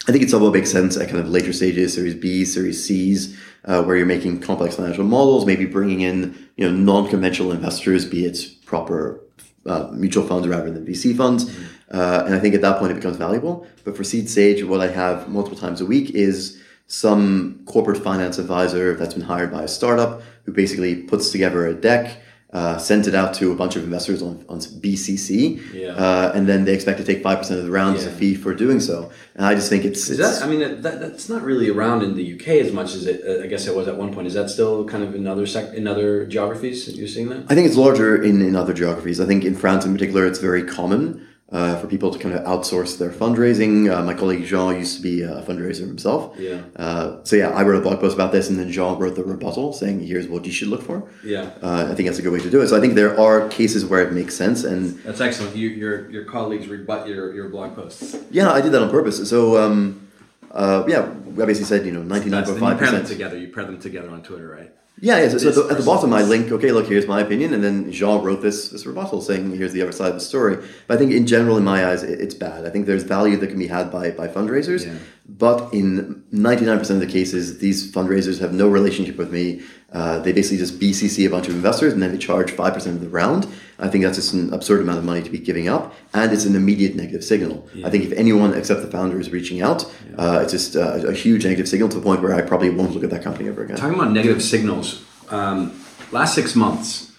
[0.06, 3.36] I think it somewhat makes sense at kind of later stages, Series B, Series C's,
[3.64, 8.26] uh, where you're making complex financial models, maybe bringing in you know non-conventional investors, be
[8.26, 9.20] it proper
[9.66, 11.98] uh, mutual funds rather than VC funds, mm-hmm.
[11.98, 13.66] uh, and I think at that point it becomes valuable.
[13.84, 18.38] But for seed stage, what I have multiple times a week is some corporate finance
[18.38, 22.20] advisor that's been hired by a startup who basically puts together a deck
[22.52, 25.90] uh, sent it out to a bunch of investors on, on BCC, yeah.
[25.90, 28.02] uh, and then they expect to take five percent of the round yeah.
[28.02, 29.10] as a fee for doing so.
[29.36, 32.02] And I just think it's, is it's that, I mean that, that's not really around
[32.02, 33.22] in the UK as much as it.
[33.24, 34.26] Uh, I guess it was at one point.
[34.26, 37.46] Is that still kind of in other sec- in other geographies that you're seeing that?
[37.48, 39.20] I think it's larger in in other geographies.
[39.20, 42.44] I think in France in particular, it's very common uh, for people to kind of
[42.44, 43.92] outsource their fundraising.
[43.92, 46.36] Uh, my colleague Jean used to be a fundraiser himself.
[46.38, 46.62] Yeah.
[46.76, 49.24] Uh, so yeah, I wrote a blog post about this, and then Jean wrote the
[49.24, 51.50] rebuttal saying, "Here's what you should look for." Yeah.
[51.62, 52.68] Uh, I think that's a good way to do it.
[52.68, 55.56] So I think there are cases where it makes sense, and that's excellent.
[55.56, 58.16] You, your your colleagues rebut your your blog posts.
[58.30, 59.28] Yeah, I did that on purpose.
[59.28, 59.58] So.
[59.58, 60.06] Um,
[60.52, 63.38] uh, yeah, I basically said you know ninety nine point five percent together.
[63.38, 64.72] You pair them together on Twitter, right?
[65.02, 65.28] Yeah, yeah.
[65.30, 67.90] So, so the, at the bottom, I link, okay, look, here's my opinion, and then
[67.90, 70.56] Jean wrote this this rebuttal saying, here's the other side of the story.
[70.86, 72.66] But I think in general, in my eyes, it, it's bad.
[72.66, 74.98] I think there's value that can be had by by fundraisers, yeah.
[75.38, 79.62] But in 99% of the cases, these fundraisers have no relationship with me.
[79.92, 83.00] Uh, they basically just BCC a bunch of investors, and then they charge 5% of
[83.00, 83.46] the round.
[83.78, 86.44] I think that's just an absurd amount of money to be giving up, and it's
[86.44, 87.66] an immediate negative signal.
[87.74, 87.86] Yeah.
[87.86, 90.16] I think if anyone except the founder is reaching out, Yeah.
[90.16, 92.92] uh, it's just uh, a huge negative signal to the point where I probably won't
[92.94, 93.76] look at that company ever again.
[93.76, 95.72] Talking about negative signals, um,
[96.12, 97.09] last six months,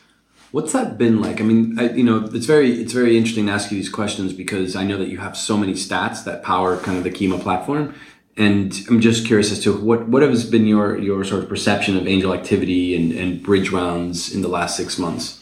[0.51, 1.41] what's that been like?
[1.41, 4.33] I mean, I, you know, it's very it's very interesting to ask you these questions
[4.33, 7.41] because I know that you have so many stats that power kind of the Kima
[7.41, 7.95] platform,
[8.37, 11.97] and I'm just curious as to what what has been your your sort of perception
[11.97, 15.39] of angel activity and, and bridge rounds in the last six months.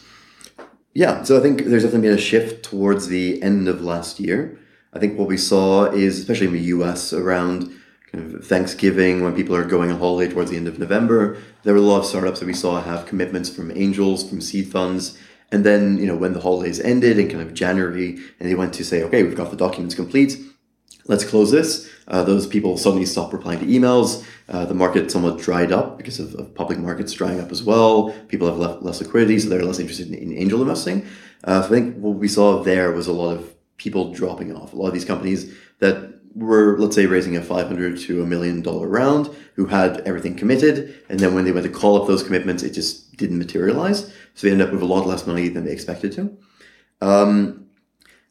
[0.93, 4.57] Yeah, so I think there's definitely been a shift towards the end of last year.
[4.91, 7.71] I think what we saw is, especially in the US, around
[8.11, 11.73] kind of Thanksgiving, when people are going on holiday towards the end of November, there
[11.73, 15.17] were a lot of startups that we saw have commitments from angels, from seed funds.
[15.51, 18.73] And then, you know, when the holidays ended in kind of January, and they went
[18.75, 20.37] to say, okay, we've got the documents complete,
[21.05, 21.89] let's close this.
[22.07, 24.25] Uh, those people suddenly stopped replying to emails.
[24.47, 28.11] Uh, the market somewhat dried up because of, of, public markets drying up as well.
[28.27, 31.05] People have left, less liquidity, so they're less interested in, in angel investing.
[31.43, 34.73] Uh, so I think what we saw there was a lot of people dropping off.
[34.73, 38.61] A lot of these companies that were, let's say, raising a 500 to a million
[38.61, 42.23] dollar round, who had everything committed, and then when they went to call up those
[42.23, 44.11] commitments, it just didn't materialize.
[44.33, 46.37] So they ended up with a lot less money than they expected to.
[47.01, 47.67] Um,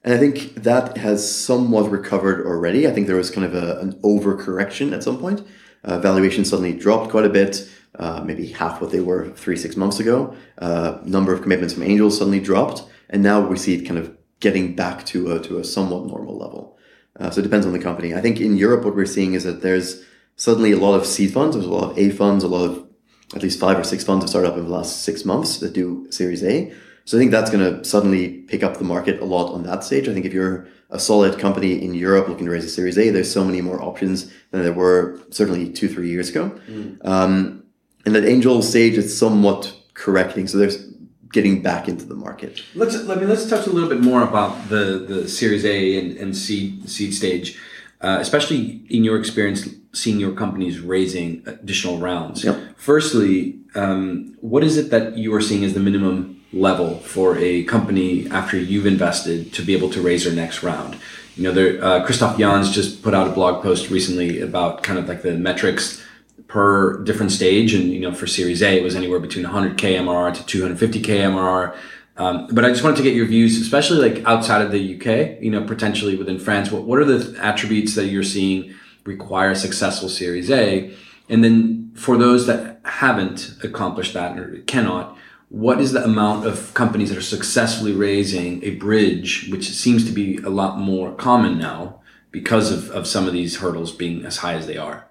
[0.04, 2.86] and I think that has somewhat recovered already.
[2.86, 5.46] I think there was kind of a, an overcorrection at some point.
[5.84, 9.76] Uh, valuation suddenly dropped quite a bit, uh, maybe half what they were three, six
[9.76, 10.34] months ago.
[10.58, 14.16] Uh, number of commitments from angels suddenly dropped, and now we see it kind of
[14.40, 16.77] getting back to a, to a somewhat normal level.
[17.18, 18.14] Uh, so it depends on the company.
[18.14, 20.04] I think in Europe, what we're seeing is that there's
[20.36, 22.86] suddenly a lot of seed funds, there's a lot of A funds, a lot of
[23.34, 25.72] at least five or six funds have started up in the last six months that
[25.72, 26.72] do Series A.
[27.04, 29.82] So I think that's going to suddenly pick up the market a lot on that
[29.84, 30.08] stage.
[30.08, 33.10] I think if you're a solid company in Europe looking to raise a Series A,
[33.10, 36.50] there's so many more options than there were certainly two, three years ago.
[36.68, 37.04] Mm.
[37.06, 37.64] Um,
[38.04, 40.46] and that angel stage is somewhat correcting.
[40.46, 40.86] So there's
[41.32, 42.62] getting back into the market.
[42.74, 46.16] Let's let me let's touch a little bit more about the the Series A and,
[46.16, 47.58] and seed seed stage,
[48.00, 52.44] uh, especially in your experience seeing your companies raising additional rounds.
[52.44, 52.76] Yep.
[52.76, 57.64] Firstly, um, what is it that you are seeing as the minimum level for a
[57.64, 60.96] company after you've invested to be able to raise their next round.
[61.36, 64.98] You know, there, uh, Christoph Janz just put out a blog post recently about kind
[64.98, 66.02] of like the metrics
[66.48, 67.74] per different stage.
[67.74, 71.76] And, you know, for Series A, it was anywhere between 100K MRR to 250K MRR.
[72.16, 75.40] Um, but I just wanted to get your views, especially like outside of the UK,
[75.40, 76.72] you know, potentially within France.
[76.72, 80.92] What, what are the attributes that you're seeing require successful Series A?
[81.28, 85.16] And then for those that haven't accomplished that or cannot,
[85.50, 90.12] what is the amount of companies that are successfully raising a bridge, which seems to
[90.12, 94.38] be a lot more common now because of, of some of these hurdles being as
[94.38, 95.07] high as they are?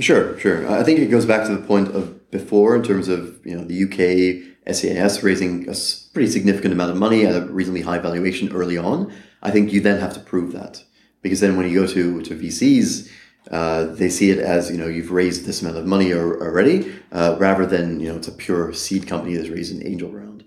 [0.00, 0.68] Sure, sure.
[0.68, 3.64] I think it goes back to the point of before in terms of you know
[3.64, 5.74] the UK SEIS raising a
[6.12, 9.12] pretty significant amount of money at a reasonably high valuation early on.
[9.42, 10.82] I think you then have to prove that
[11.22, 13.08] because then when you go to to VCs,
[13.52, 17.36] uh, they see it as you know you've raised this amount of money already, uh,
[17.38, 20.44] rather than you know it's a pure seed company that's raised an angel round.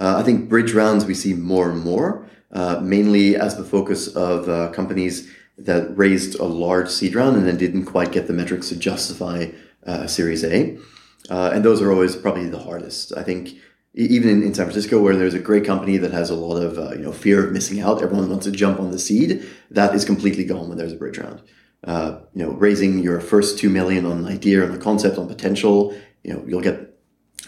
[0.00, 4.08] Uh, I think bridge rounds we see more and more, uh, mainly as the focus
[4.08, 8.32] of uh, companies that raised a large seed round and then didn't quite get the
[8.32, 9.48] metrics to justify
[9.86, 10.78] uh, Series A.
[11.28, 13.12] Uh, and those are always probably the hardest.
[13.16, 13.54] I think
[13.94, 16.78] even in, in, San Francisco, where there's a great company that has a lot of
[16.78, 19.44] uh, you know fear of missing out, everyone wants to jump on the seed.
[19.70, 21.42] That is completely gone when there's a bridge round.
[21.84, 25.28] Uh, you know, raising your first two million on an idea, on a concept, on
[25.28, 25.94] potential.
[26.22, 26.98] You know, you'll get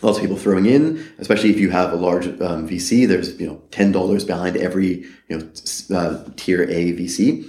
[0.02, 3.06] lots of people throwing in, especially if you have a large um, VC.
[3.06, 7.48] There's you know ten dollars behind every you know uh, tier A VC.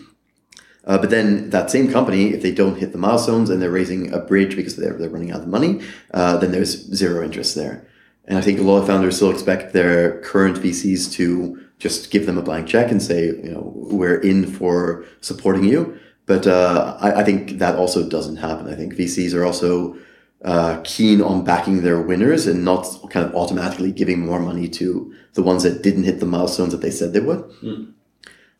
[0.86, 4.12] Uh, but then that same company, if they don't hit the milestones and they're raising
[4.12, 5.82] a bridge because they're, they're running out of money,
[6.14, 7.88] uh, then there's zero interest there.
[8.26, 12.26] And I think a lot of founders still expect their current VCs to just give
[12.26, 16.00] them a blank check and say, you know, we're in for supporting you.
[16.26, 18.72] But uh, I, I, think that also doesn't happen.
[18.72, 19.98] I think VCs are also
[20.46, 25.14] uh, keen on backing their winners and not kind of automatically giving more money to
[25.34, 27.40] the ones that didn't hit the milestones that they said they would.
[27.64, 27.94] Mm.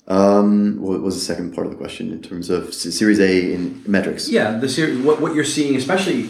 [0.08, 3.84] Um, what was the second part of the question in terms of Series A in
[3.86, 4.30] metrics?
[4.30, 4.98] Yeah, the series.
[5.00, 6.24] What, what you're seeing, especially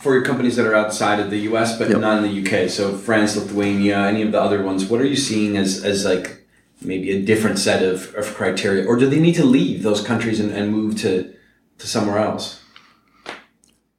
[0.00, 1.78] for your companies that are outside of the U.S.
[1.78, 2.00] but yep.
[2.00, 2.68] not in the U.K.
[2.68, 4.86] So France, Lithuania, any of the other ones.
[4.86, 6.44] What are you seeing as as like
[6.84, 10.40] maybe a different set of, of criteria, or do they need to leave those countries
[10.40, 11.32] and, and move to
[11.78, 12.62] to somewhere else?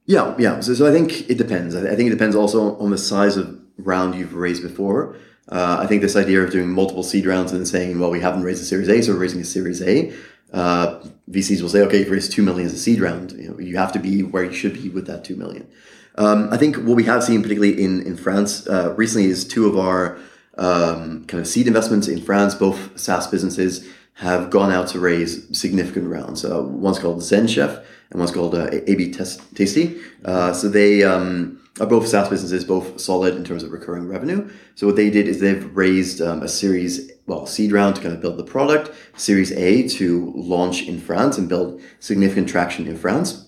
[0.05, 0.59] Yeah, yeah.
[0.59, 1.75] So, so I think it depends.
[1.75, 5.15] I think it depends also on the size of round you've raised before.
[5.49, 8.43] Uh, I think this idea of doing multiple seed rounds and saying, well, we haven't
[8.43, 10.13] raised a Series A, so we're raising a Series A.
[10.53, 13.49] Uh, VCs will say, okay, if you raise two million as a seed round, you
[13.49, 15.67] know, you have to be where you should be with that two million.
[16.15, 19.65] Um, I think what we have seen, particularly in in France, uh, recently, is two
[19.65, 20.19] of our
[20.57, 25.57] um, kind of seed investments in France, both SaaS businesses, have gone out to raise
[25.57, 26.45] significant rounds.
[26.45, 29.99] Uh, one's called ZenChef and one's called uh, AB Tasty.
[30.23, 34.49] Uh, so they um, are both SaaS businesses, both solid in terms of recurring revenue.
[34.75, 38.13] So what they did is they've raised um, a series, well, seed round to kind
[38.13, 42.97] of build the product, Series A to launch in France and build significant traction in
[42.97, 43.47] France.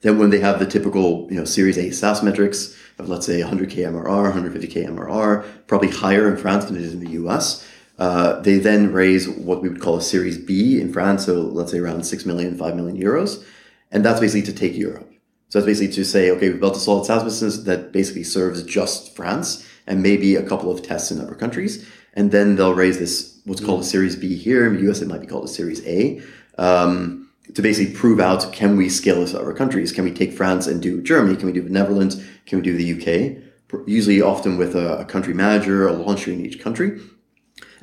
[0.00, 3.40] Then when they have the typical, you know, Series A SaaS metrics of let's say
[3.40, 7.66] 100k MRR, 150k MRR, probably higher in France than it is in the US.
[7.98, 11.70] Uh, they then raise what we would call a Series B in France, so let's
[11.70, 13.44] say around 6 million, 5 million euros.
[13.92, 15.13] And that's basically to take Europe.
[15.54, 18.64] So it's basically to say, okay, we've built a solid SaaS business that basically serves
[18.64, 21.88] just France and maybe a couple of tests in other countries.
[22.14, 24.66] And then they'll raise this, what's called a Series B here.
[24.66, 26.20] In the US, it might be called a Series A.
[26.58, 29.92] Um, to basically prove out can we scale this to other countries?
[29.92, 31.36] Can we take France and do Germany?
[31.36, 32.20] Can we do the Netherlands?
[32.46, 33.86] Can we do the UK?
[33.86, 37.00] Usually, often with a, a country manager, a launcher in each country.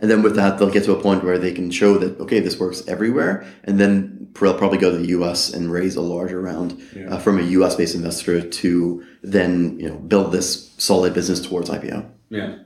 [0.02, 2.40] And then with that, they'll get to a point where they can show that, okay,
[2.40, 3.46] this works everywhere.
[3.64, 7.14] And then they'll probably go to the US and raise a larger round yeah.
[7.14, 11.70] uh, from a US based investor to then, you know, build this solid business towards
[11.70, 12.10] IPO.
[12.30, 12.58] Yeah.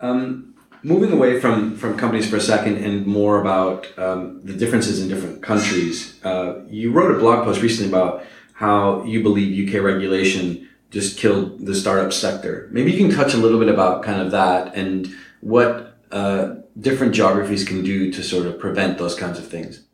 [0.00, 0.54] Um,
[0.84, 5.08] moving away from, from companies for a second and more about um, the differences in
[5.08, 10.68] different countries, uh, you wrote a blog post recently about how you believe UK regulation
[10.90, 12.68] just killed the startup sector.
[12.70, 17.14] Maybe you can touch a little bit about kind of that and what uh, different
[17.14, 19.84] geographies can do to sort of prevent those kinds of things?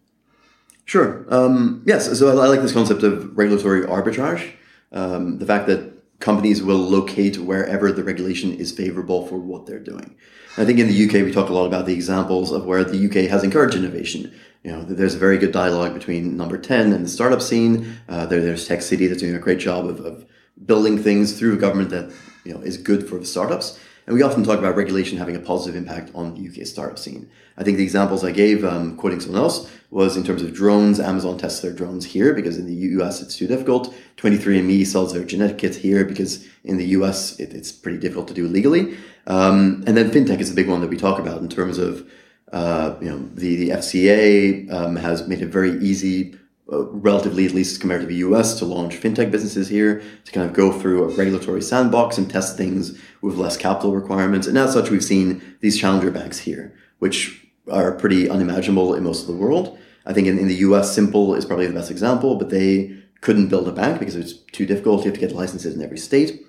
[0.84, 1.26] Sure.
[1.28, 2.18] Um, yes.
[2.18, 4.52] So I, like this concept of regulatory arbitrage.
[4.92, 5.80] Um, the fact that
[6.20, 10.14] companies will locate wherever the regulation is favorable for what they're doing.
[10.56, 13.06] I think in the UK we talk a lot about the examples of where the
[13.06, 14.32] UK has encouraged innovation.
[14.62, 17.96] You know, there's a very good dialogue between Number Ten and the startup scene.
[18.08, 20.24] Uh, there, there's Tech City that's doing a great job of, of
[20.66, 22.12] building things through government that
[22.44, 23.80] you know is good for the startups.
[24.06, 27.30] And we often talk about regulation having a positive impact on the UK startup scene.
[27.56, 30.98] I think the examples I gave, um, quoting someone else, was in terms of drones.
[30.98, 33.94] Amazon tests their drones here because in the US it's too difficult.
[34.16, 38.34] 23andMe sells their genetic kits here because in the US it, it's pretty difficult to
[38.34, 38.96] do legally.
[39.26, 42.08] Um, and then fintech is a big one that we talk about in terms of
[42.52, 46.36] uh, you know the, the FCA um, has made it very easy
[46.72, 50.48] uh, relatively, at least compared to the US, to launch fintech businesses here, to kind
[50.48, 54.46] of go through a regulatory sandbox and test things with less capital requirements.
[54.46, 59.20] And as such, we've seen these challenger banks here, which are pretty unimaginable in most
[59.22, 59.78] of the world.
[60.06, 63.48] I think in, in the US, Simple is probably the best example, but they couldn't
[63.48, 65.04] build a bank because it's too difficult.
[65.04, 66.44] You have to get licenses in every state.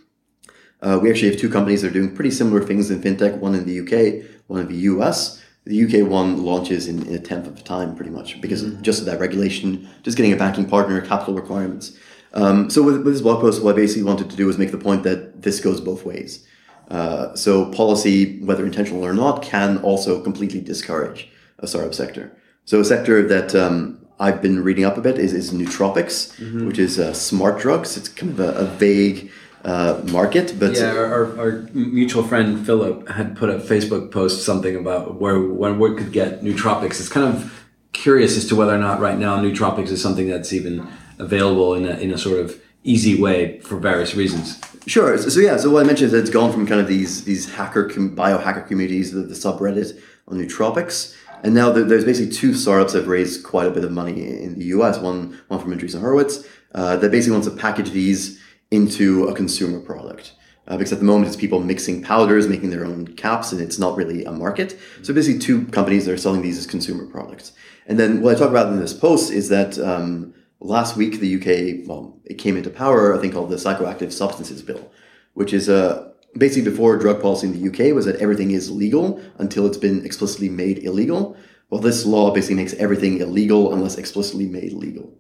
[0.81, 3.55] Uh, we actually have two companies that are doing pretty similar things in fintech, one
[3.55, 5.42] in the UK, one in the US.
[5.65, 8.81] The UK one launches in, in a tenth of the time, pretty much, because mm-hmm.
[8.81, 11.97] just of that regulation, just getting a banking partner, capital requirements.
[12.33, 14.71] Um, so with, with, this blog post, what I basically wanted to do was make
[14.71, 16.45] the point that this goes both ways.
[16.89, 22.35] Uh, so policy, whether intentional or not, can also completely discourage a startup sector.
[22.65, 26.67] So a sector that um, I've been reading up a bit is, is nootropics, mm-hmm.
[26.67, 27.97] which is uh, smart drugs.
[27.97, 29.31] It's kind of a, a vague
[29.63, 30.55] uh, market.
[30.59, 35.39] But yeah, our, our, mutual friend Philip had put a Facebook post something about where
[35.39, 36.99] when we could get nootropics.
[36.99, 40.51] It's kind of curious as to whether or not right now nootropics is something that's
[40.51, 40.87] even
[41.19, 44.59] available in a, in a sort of easy way for various reasons.
[44.85, 45.17] Sure.
[45.17, 45.57] So, so yeah.
[45.57, 48.15] So what I mentioned is that it's gone from kind of these these hacker com-
[48.15, 53.07] biohacker communities, the, the subreddit on nootropics, and now there's basically two startups that have
[53.07, 54.97] raised quite a bit of money in the U.S.
[54.99, 56.45] One one from Andreessen Horowitz
[56.75, 58.42] uh, that basically wants to package these
[58.73, 60.33] into a consumer product.
[60.65, 63.77] Uh, because at the moment it's people mixing powders, making their own caps, and it's
[63.77, 64.79] not really a market.
[65.01, 67.51] So basically, two companies that are selling these as consumer products.
[67.85, 71.35] And then what I talk about in this post is that um, last week the
[71.35, 74.89] UK, well, it came into power, I think called the Psychoactive Substances Bill,
[75.33, 79.21] which is uh, basically before drug policy in the UK was that everything is legal
[79.37, 81.35] until it's been explicitly made illegal.
[81.69, 85.13] Well, this law basically makes everything illegal unless explicitly made legal.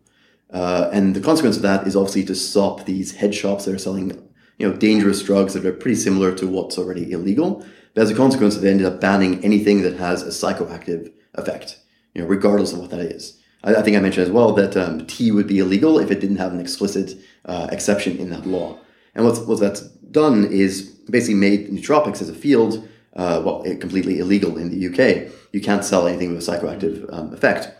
[0.53, 3.79] Uh, and the consequence of that is obviously to stop these head shops that are
[3.79, 4.11] selling,
[4.57, 7.65] you know, dangerous drugs that are pretty similar to what's already illegal.
[7.93, 11.79] But as a consequence, they ended up banning anything that has a psychoactive effect,
[12.13, 13.39] you know, regardless of what that is.
[13.63, 16.19] I, I think I mentioned as well that um, tea would be illegal if it
[16.19, 18.79] didn't have an explicit uh, exception in that law.
[19.15, 24.19] And what's what that's done is basically made nootropics as a field, uh, well, completely
[24.19, 25.31] illegal in the UK.
[25.51, 27.71] You can't sell anything with a psychoactive um, effect.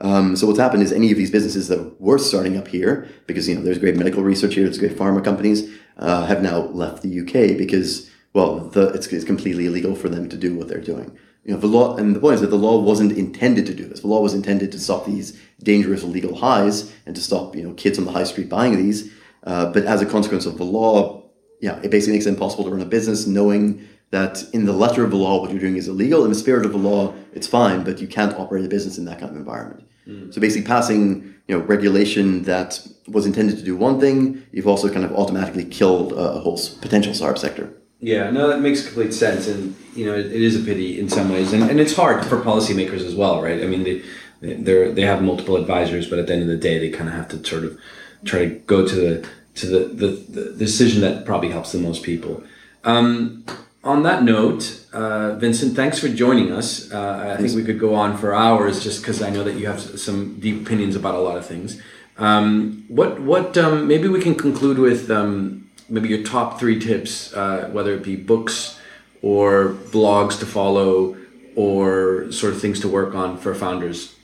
[0.00, 3.48] Um, so what's happened is any of these businesses that were starting up here, because
[3.48, 7.02] you know there's great medical research here, there's great pharma companies, uh, have now left
[7.02, 10.80] the UK because well, the, it's, it's completely illegal for them to do what they're
[10.80, 11.16] doing.
[11.44, 13.86] You know, the law, and the point is that the law wasn't intended to do
[13.86, 14.00] this.
[14.00, 17.74] The law was intended to stop these dangerous illegal highs and to stop you know
[17.74, 19.12] kids on the high street buying these.
[19.44, 21.24] Uh, but as a consequence of the law,
[21.60, 25.04] yeah, it basically makes it impossible to run a business knowing that in the letter
[25.04, 26.24] of the law what you're doing is illegal.
[26.24, 29.04] In the spirit of the law, it's fine, but you can't operate a business in
[29.04, 29.86] that kind of environment.
[30.06, 30.32] Mm.
[30.32, 34.92] So basically, passing you know regulation that was intended to do one thing, you've also
[34.92, 37.72] kind of automatically killed a whole potential startup sector.
[38.00, 41.08] Yeah, no, that makes complete sense, and you know, it, it is a pity in
[41.08, 43.60] some ways, and, and it's hard for policymakers as well, right?
[43.60, 44.02] I mean, they
[44.40, 47.16] they they have multiple advisors, but at the end of the day, they kind of
[47.16, 47.78] have to sort of
[48.24, 50.06] try to go to the to the, the,
[50.40, 52.42] the decision that probably helps the most people.
[52.84, 53.44] Um,
[53.84, 56.92] on that note, uh, Vincent, thanks for joining us.
[56.92, 59.66] Uh, I think we could go on for hours just because I know that you
[59.66, 61.80] have some deep opinions about a lot of things.
[62.16, 67.32] Um, what what um, maybe we can conclude with um, maybe your top three tips,
[67.32, 68.78] uh, whether it be books
[69.22, 71.16] or blogs to follow
[71.54, 74.14] or sort of things to work on for founders.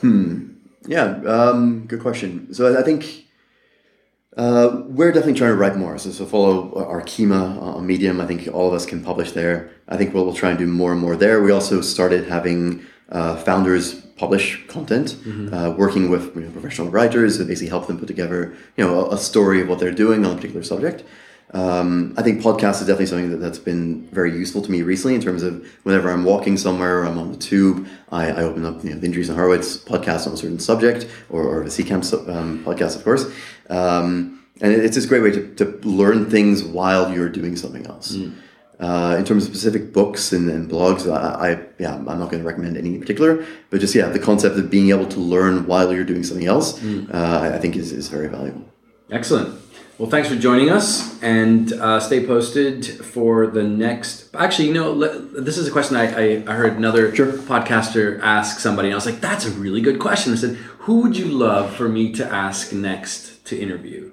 [0.00, 0.52] Hmm.
[0.86, 1.20] Yeah.
[1.26, 2.52] Um, good question.
[2.54, 3.26] So I think
[4.36, 5.98] uh, we're definitely trying to write more.
[5.98, 8.20] So, so follow our Kima on Medium.
[8.20, 9.70] I think all of us can publish there.
[9.88, 11.42] I think we'll, we'll try and do more and more there.
[11.42, 15.52] We also started having uh, founders publish content, mm-hmm.
[15.52, 19.06] uh, working with you know, professional writers to basically help them put together you know
[19.06, 21.02] a, a, story of what they're doing on a particular subject.
[21.52, 25.16] Um, I think podcast is definitely something that, that's been very useful to me recently
[25.16, 28.64] in terms of whenever I'm walking somewhere, or I'm on the tube, I, I open
[28.64, 32.28] up you know, the Andreessen Horowitz podcast on a certain subject or, or the Seedcamp
[32.28, 33.24] um, podcast, of course.
[33.68, 37.86] Um, and it's just a great way to, to learn things while you're doing something
[37.86, 38.12] else.
[38.12, 38.34] Mm.
[38.78, 42.42] Uh, in terms of specific books and, and blogs, I, I, yeah, I'm not going
[42.42, 45.66] to recommend any in particular, but just yeah, the concept of being able to learn
[45.66, 47.12] while you're doing something else, mm.
[47.12, 48.64] uh, I think is, is very valuable.
[49.10, 49.58] Excellent.
[50.00, 54.34] Well, thanks for joining us, and uh, stay posted for the next.
[54.34, 57.26] Actually, you know, let, this is a question I, I, I heard another sure.
[57.26, 61.02] podcaster ask somebody, and I was like, "That's a really good question." I said, "Who
[61.02, 64.12] would you love for me to ask next to interview?"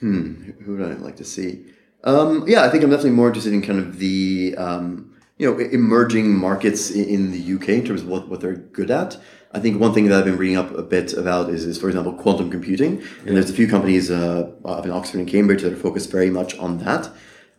[0.00, 0.50] Hmm.
[0.60, 1.64] Who would I like to see?
[2.04, 5.58] Um, yeah, I think I'm definitely more interested in kind of the um, you know
[5.58, 9.16] emerging markets in, the UK in terms of what, what they're good at.
[9.52, 11.88] I think one thing that I've been reading up a bit about is, is for
[11.88, 13.02] example, quantum computing.
[13.24, 16.28] And there's a few companies uh, up in Oxford and Cambridge that are focused very
[16.28, 17.06] much on that.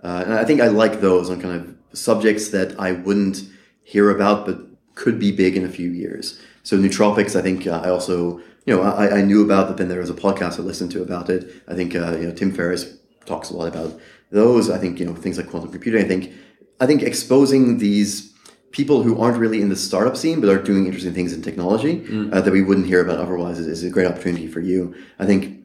[0.04, 3.42] Uh, and I think I like those on kind of subjects that I wouldn't
[3.82, 4.60] hear about, but
[4.94, 6.40] could be big in a few years.
[6.62, 9.88] So nootropics, I think uh, I also, you know, I, I knew about, but then
[9.88, 11.52] there was a podcast I listened to about it.
[11.68, 14.00] I think, uh, you know, Tim Ferriss talks a lot about
[14.30, 14.70] those.
[14.70, 16.34] I think, you know, things like quantum computing, I think,
[16.80, 18.34] I think exposing these
[18.72, 22.06] people who aren't really in the startup scene but are doing interesting things in technology
[22.32, 24.96] uh, that we wouldn't hear about otherwise is, is a great opportunity for you.
[25.18, 25.60] I think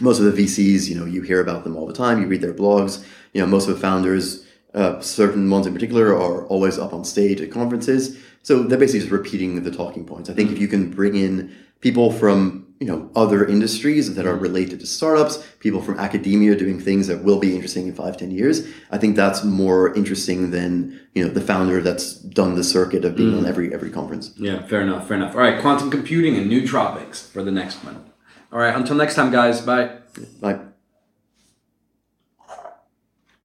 [0.00, 2.20] most of the VCs, you know, you hear about them all the time.
[2.20, 3.04] You read their blogs.
[3.32, 4.44] You know, most of the founders,
[4.74, 8.18] uh, certain ones in particular, are always up on stage at conferences.
[8.42, 10.30] So they're basically just repeating the talking points.
[10.30, 14.36] I think if you can bring in people from you know other industries that are
[14.36, 18.30] related to startups, people from academia doing things that will be interesting in five, ten
[18.30, 23.04] years, I think that's more interesting than you know the founder that's done the circuit
[23.04, 23.48] of being on mm.
[23.48, 24.32] every every conference.
[24.36, 25.34] Yeah, fair enough, fair enough.
[25.34, 28.04] All right, quantum computing and new nootropics for the next one.
[28.52, 29.60] All right, until next time, guys.
[29.60, 29.98] Bye.
[30.40, 30.58] Bye.